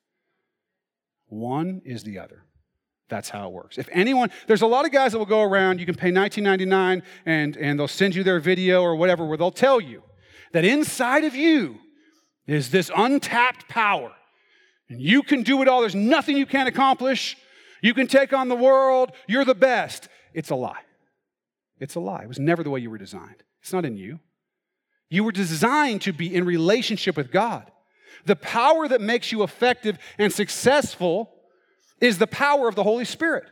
One 1.27 1.81
is 1.85 2.03
the 2.03 2.19
other. 2.19 2.43
That's 3.07 3.29
how 3.29 3.47
it 3.47 3.53
works. 3.53 3.77
If 3.77 3.87
anyone, 3.93 4.31
there's 4.47 4.63
a 4.63 4.67
lot 4.67 4.85
of 4.85 4.91
guys 4.91 5.13
that 5.13 5.17
will 5.17 5.25
go 5.25 5.41
around, 5.41 5.79
you 5.79 5.85
can 5.85 5.95
pay 5.95 6.11
$19.99 6.11 7.01
and, 7.25 7.55
and 7.55 7.79
they'll 7.79 7.87
send 7.87 8.15
you 8.15 8.23
their 8.25 8.41
video 8.41 8.81
or 8.81 8.97
whatever 8.97 9.25
where 9.25 9.37
they'll 9.37 9.49
tell 9.49 9.79
you 9.79 10.03
that 10.51 10.65
inside 10.65 11.23
of 11.23 11.35
you 11.35 11.77
is 12.47 12.69
this 12.69 12.91
untapped 12.93 13.69
power. 13.69 14.11
And 14.89 14.99
you 14.99 15.23
can 15.23 15.43
do 15.43 15.61
it 15.61 15.69
all. 15.69 15.79
There's 15.79 15.95
nothing 15.95 16.35
you 16.35 16.45
can't 16.45 16.67
accomplish. 16.67 17.37
You 17.81 17.93
can 17.93 18.07
take 18.07 18.33
on 18.33 18.49
the 18.49 18.57
world. 18.57 19.13
You're 19.25 19.45
the 19.45 19.55
best. 19.55 20.09
It's 20.33 20.49
a 20.49 20.55
lie. 20.55 20.81
It's 21.79 21.95
a 21.95 22.01
lie. 22.01 22.23
It 22.23 22.27
was 22.27 22.39
never 22.39 22.61
the 22.61 22.69
way 22.69 22.81
you 22.81 22.89
were 22.89 22.97
designed. 22.97 23.41
It's 23.61 23.71
not 23.71 23.85
in 23.85 23.95
you. 23.95 24.19
You 25.09 25.23
were 25.23 25.31
designed 25.31 26.01
to 26.03 26.13
be 26.13 26.33
in 26.33 26.45
relationship 26.45 27.17
with 27.17 27.31
God. 27.31 27.69
The 28.25 28.35
power 28.35 28.87
that 28.87 29.01
makes 29.01 29.31
you 29.31 29.43
effective 29.43 29.97
and 30.17 30.31
successful 30.31 31.31
is 31.99 32.17
the 32.17 32.27
power 32.27 32.67
of 32.67 32.75
the 32.75 32.83
Holy 32.83 33.05
Spirit, 33.05 33.45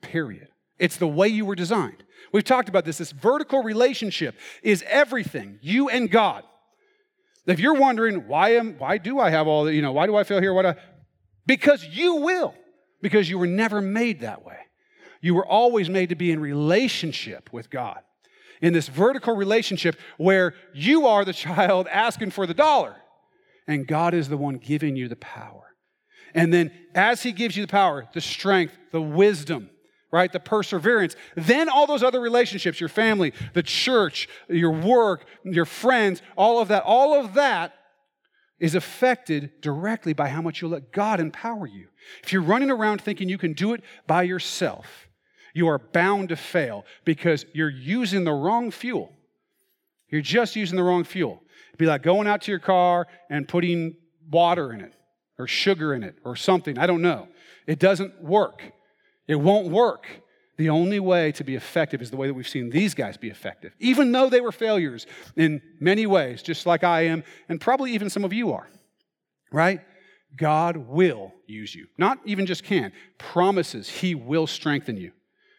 period. 0.00 0.48
It's 0.78 0.96
the 0.96 1.06
way 1.08 1.28
you 1.28 1.44
were 1.44 1.54
designed. 1.54 2.02
We've 2.32 2.44
talked 2.44 2.68
about 2.68 2.84
this. 2.84 2.98
This 2.98 3.12
vertical 3.12 3.62
relationship 3.62 4.36
is 4.62 4.84
everything, 4.88 5.58
you 5.62 5.88
and 5.88 6.10
God. 6.10 6.44
If 7.46 7.60
you're 7.60 7.74
wondering, 7.74 8.26
why, 8.26 8.56
am, 8.56 8.74
why 8.78 8.98
do 8.98 9.20
I 9.20 9.30
have 9.30 9.46
all 9.46 9.64
the, 9.64 9.74
you 9.74 9.82
know, 9.82 9.92
why 9.92 10.06
do 10.06 10.16
I 10.16 10.24
feel 10.24 10.40
here? 10.40 10.52
What 10.52 10.66
I, 10.66 10.74
because 11.46 11.84
you 11.84 12.16
will, 12.16 12.54
because 13.00 13.30
you 13.30 13.38
were 13.38 13.46
never 13.46 13.80
made 13.80 14.20
that 14.20 14.44
way. 14.44 14.58
You 15.20 15.34
were 15.34 15.46
always 15.46 15.88
made 15.88 16.08
to 16.08 16.16
be 16.16 16.32
in 16.32 16.40
relationship 16.40 17.52
with 17.52 17.70
God. 17.70 18.00
In 18.62 18.72
this 18.72 18.88
vertical 18.88 19.36
relationship 19.36 19.96
where 20.16 20.54
you 20.72 21.06
are 21.06 21.24
the 21.24 21.32
child 21.32 21.86
asking 21.90 22.30
for 22.30 22.46
the 22.46 22.54
dollar, 22.54 22.96
and 23.66 23.86
God 23.86 24.14
is 24.14 24.28
the 24.28 24.36
one 24.36 24.58
giving 24.58 24.96
you 24.96 25.08
the 25.08 25.16
power. 25.16 25.62
And 26.34 26.52
then, 26.52 26.70
as 26.94 27.22
He 27.22 27.32
gives 27.32 27.56
you 27.56 27.64
the 27.64 27.70
power, 27.70 28.06
the 28.12 28.20
strength, 28.20 28.76
the 28.92 29.00
wisdom, 29.00 29.70
right? 30.12 30.32
The 30.32 30.40
perseverance. 30.40 31.16
Then 31.34 31.68
all 31.68 31.86
those 31.86 32.02
other 32.02 32.20
relationships, 32.20 32.80
your 32.80 32.88
family, 32.88 33.32
the 33.54 33.62
church, 33.62 34.28
your 34.48 34.70
work, 34.70 35.24
your 35.44 35.64
friends, 35.64 36.22
all 36.36 36.60
of 36.60 36.68
that, 36.68 36.84
all 36.84 37.18
of 37.18 37.34
that 37.34 37.74
is 38.58 38.74
affected 38.74 39.60
directly 39.60 40.14
by 40.14 40.28
how 40.28 40.40
much 40.40 40.62
you 40.62 40.68
let 40.68 40.92
God 40.92 41.20
empower 41.20 41.66
you. 41.66 41.88
If 42.22 42.32
you're 42.32 42.42
running 42.42 42.70
around 42.70 43.00
thinking 43.00 43.28
you 43.28 43.38
can 43.38 43.52
do 43.52 43.74
it 43.74 43.82
by 44.06 44.22
yourself, 44.22 45.08
you 45.56 45.68
are 45.68 45.78
bound 45.78 46.28
to 46.28 46.36
fail 46.36 46.84
because 47.04 47.46
you're 47.54 47.70
using 47.70 48.24
the 48.24 48.32
wrong 48.32 48.70
fuel. 48.70 49.10
You're 50.08 50.20
just 50.20 50.54
using 50.54 50.76
the 50.76 50.82
wrong 50.82 51.02
fuel. 51.02 51.42
It'd 51.70 51.78
be 51.78 51.86
like 51.86 52.02
going 52.02 52.26
out 52.26 52.42
to 52.42 52.52
your 52.52 52.60
car 52.60 53.06
and 53.30 53.48
putting 53.48 53.96
water 54.30 54.72
in 54.72 54.82
it 54.82 54.92
or 55.38 55.48
sugar 55.48 55.94
in 55.94 56.02
it 56.02 56.16
or 56.24 56.36
something. 56.36 56.78
I 56.78 56.86
don't 56.86 57.00
know. 57.00 57.28
It 57.66 57.78
doesn't 57.78 58.22
work. 58.22 58.62
It 59.26 59.36
won't 59.36 59.68
work. 59.68 60.06
The 60.58 60.68
only 60.68 61.00
way 61.00 61.32
to 61.32 61.44
be 61.44 61.54
effective 61.54 62.02
is 62.02 62.10
the 62.10 62.16
way 62.16 62.26
that 62.26 62.34
we've 62.34 62.46
seen 62.46 62.70
these 62.70 62.94
guys 62.94 63.16
be 63.16 63.28
effective, 63.28 63.74
even 63.78 64.12
though 64.12 64.28
they 64.28 64.40
were 64.40 64.52
failures 64.52 65.06
in 65.36 65.60
many 65.80 66.06
ways, 66.06 66.42
just 66.42 66.66
like 66.66 66.84
I 66.84 67.06
am, 67.06 67.24
and 67.48 67.60
probably 67.60 67.92
even 67.92 68.08
some 68.08 68.24
of 68.24 68.32
you 68.32 68.52
are, 68.52 68.68
right? 69.50 69.80
God 70.36 70.76
will 70.76 71.32
use 71.46 71.74
you. 71.74 71.86
Not 71.98 72.18
even 72.24 72.46
just 72.46 72.62
can, 72.64 72.92
promises 73.18 73.88
He 73.88 74.14
will 74.14 74.46
strengthen 74.46 74.96
you. 74.96 75.12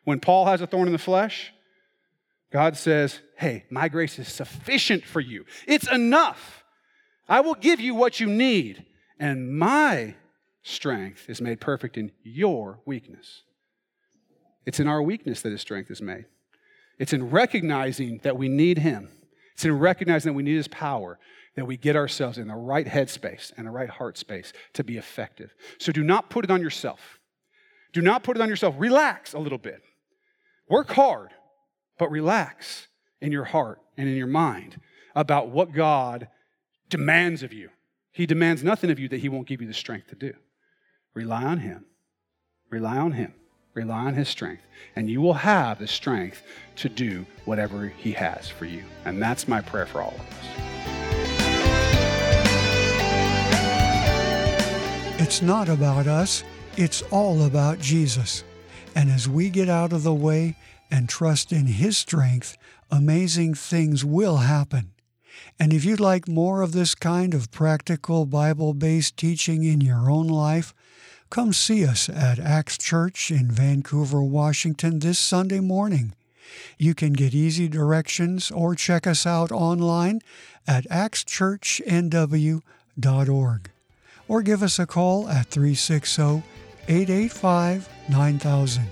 When 0.08 0.22
Paul 0.22 0.46
has 0.46 0.62
a 0.62 0.68
thorn 0.68 0.88
in 0.88 0.94
the 0.94 0.98
flesh, 0.98 1.52
God 2.50 2.78
says, 2.78 3.20
Hey, 3.36 3.66
my 3.70 3.90
grace 3.90 4.18
is 4.18 4.30
sufficient 4.30 5.04
for 5.04 5.20
you. 5.20 5.44
It's 5.68 5.92
enough. 5.92 6.64
I 7.28 7.42
will 7.42 7.56
give 7.56 7.82
you 7.82 7.94
what 7.94 8.22
you 8.22 8.28
need, 8.28 8.86
and 9.20 9.60
my 9.60 10.16
strength 10.64 11.30
is 11.30 11.42
made 11.42 11.60
perfect 11.60 11.98
in 11.98 12.14
your 12.24 12.80
weakness. 12.86 13.42
It's 14.66 14.80
in 14.80 14.88
our 14.88 15.02
weakness 15.02 15.42
that 15.42 15.52
his 15.52 15.60
strength 15.60 15.92
is 15.92 16.02
made. 16.02 16.24
It's 17.00 17.12
in 17.12 17.30
recognizing 17.30 18.22
that 18.24 18.38
we 18.38 18.48
need 18.48 18.78
him. 18.78 19.10
It's 19.56 19.66
in 19.66 19.78
recognizing 19.78 20.32
that 20.32 20.38
we 20.38 20.44
need 20.44 20.56
his 20.56 20.70
power 20.70 21.20
that 21.58 21.66
we 21.66 21.76
get 21.76 21.98
ourselves 21.98 22.38
in 22.38 22.48
the 22.48 22.56
right 22.56 22.88
headspace 22.88 23.52
and 23.58 23.68
the 23.68 23.72
right 23.72 23.90
heart 23.90 24.18
space 24.18 24.54
to 24.72 24.86
be 24.86 24.96
effective. 24.98 25.54
So 25.80 25.92
do 25.92 26.02
not 26.02 26.30
put 26.30 26.46
it 26.46 26.52
on 26.52 26.62
yourself. 26.62 27.20
Do 27.92 28.02
not 28.02 28.24
put 28.24 28.38
it 28.38 28.42
on 28.42 28.48
yourself. 28.48 28.74
Relax 28.78 29.34
a 29.34 29.40
little 29.40 29.58
bit. 29.58 29.82
Work 30.70 30.92
hard, 30.92 31.30
but 31.98 32.12
relax 32.12 32.88
in 33.22 33.32
your 33.32 33.46
heart 33.46 33.80
and 33.98 34.10
in 34.10 34.16
your 34.16 34.28
mind 34.28 34.80
about 35.16 35.50
what 35.50 35.72
God 35.72 36.28
demands 36.90 37.42
of 37.42 37.54
you. 37.54 37.70
He 38.12 38.26
demands 38.26 38.64
nothing 38.64 38.92
of 38.92 39.00
you 39.00 39.08
that 39.10 39.20
He 39.20 39.30
won't 39.30 39.48
give 39.48 39.62
you 39.62 39.68
the 39.68 39.74
strength 39.74 40.08
to 40.08 40.16
do. 40.16 40.34
Rely 41.14 41.44
on 41.44 41.60
Him. 41.60 41.86
Rely 42.70 42.98
on 42.98 43.14
Him. 43.14 43.34
Rely 43.74 44.06
on 44.06 44.14
His 44.16 44.28
strength, 44.28 44.64
and 44.96 45.10
you 45.10 45.22
will 45.22 45.36
have 45.36 45.78
the 45.80 45.88
strength 45.88 46.42
to 46.78 46.90
do 46.90 47.26
whatever 47.46 47.88
He 47.88 48.12
has 48.14 48.50
for 48.50 48.66
you. 48.66 48.84
And 49.06 49.22
that's 49.22 49.48
my 49.48 49.62
prayer 49.62 49.86
for 49.86 50.02
all 50.02 50.16
of 50.16 50.20
us. 50.20 50.68
It's 55.20 55.42
not 55.42 55.70
about 55.70 56.08
us, 56.08 56.44
it's 56.76 57.04
all 57.04 57.46
about 57.46 57.80
Jesus. 57.80 58.44
And 58.98 59.10
as 59.12 59.30
we 59.30 59.52
get 59.52 59.70
out 59.70 59.94
of 59.94 60.02
the 60.02 60.12
way 60.12 60.56
and 60.90 61.08
trust 61.08 61.54
in 61.54 61.68
His 61.68 61.96
strength, 61.96 62.58
amazing 62.90 63.54
things 63.54 64.04
will 64.04 64.38
happen. 64.38 64.90
And 65.60 65.72
if 65.72 65.86
you'd 65.86 66.00
like 66.00 66.28
more 66.28 66.64
of 66.64 66.72
this 66.72 66.96
kind 66.96 67.36
of 67.36 67.52
practical 67.52 68.26
Bible 68.26 68.74
based 68.74 69.16
teaching 69.16 69.64
in 69.64 69.82
your 69.82 70.10
own 70.10 70.28
life, 70.28 70.74
come 71.30 71.54
see 71.54 71.86
us 71.86 72.10
at 72.10 72.40
Axe 72.40 72.80
Church 72.80 73.30
in 73.30 73.52
Vancouver, 73.52 74.24
Washington 74.24 74.98
this 74.98 75.20
Sunday 75.20 75.60
morning. 75.60 76.16
You 76.80 76.96
can 76.96 77.14
get 77.14 77.36
easy 77.36 77.68
directions 77.68 78.50
or 78.50 78.74
check 78.74 79.06
us 79.06 79.28
out 79.28 79.52
online 79.52 80.22
at 80.66 80.90
axchurchnw.org 80.90 83.70
or 84.28 84.42
give 84.42 84.64
us 84.64 84.80
a 84.80 84.88
call 84.88 85.30
at 85.30 85.52
360 85.52 86.42
885 86.88 87.90
9000. 88.10 88.86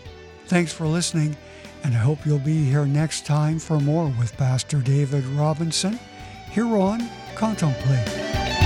Thanks 0.48 0.74
for 0.74 0.86
listening, 0.86 1.36
and 1.84 1.94
I 1.94 1.98
hope 1.98 2.26
you'll 2.26 2.40
be 2.40 2.66
here 2.66 2.86
next 2.86 3.26
time 3.26 3.60
for 3.60 3.80
more 3.80 4.14
with 4.20 4.36
Pastor 4.38 4.80
David 4.80 5.26
Robinson 5.26 6.00
here 6.52 6.78
on 6.78 7.10
Contemplate. 7.36 8.65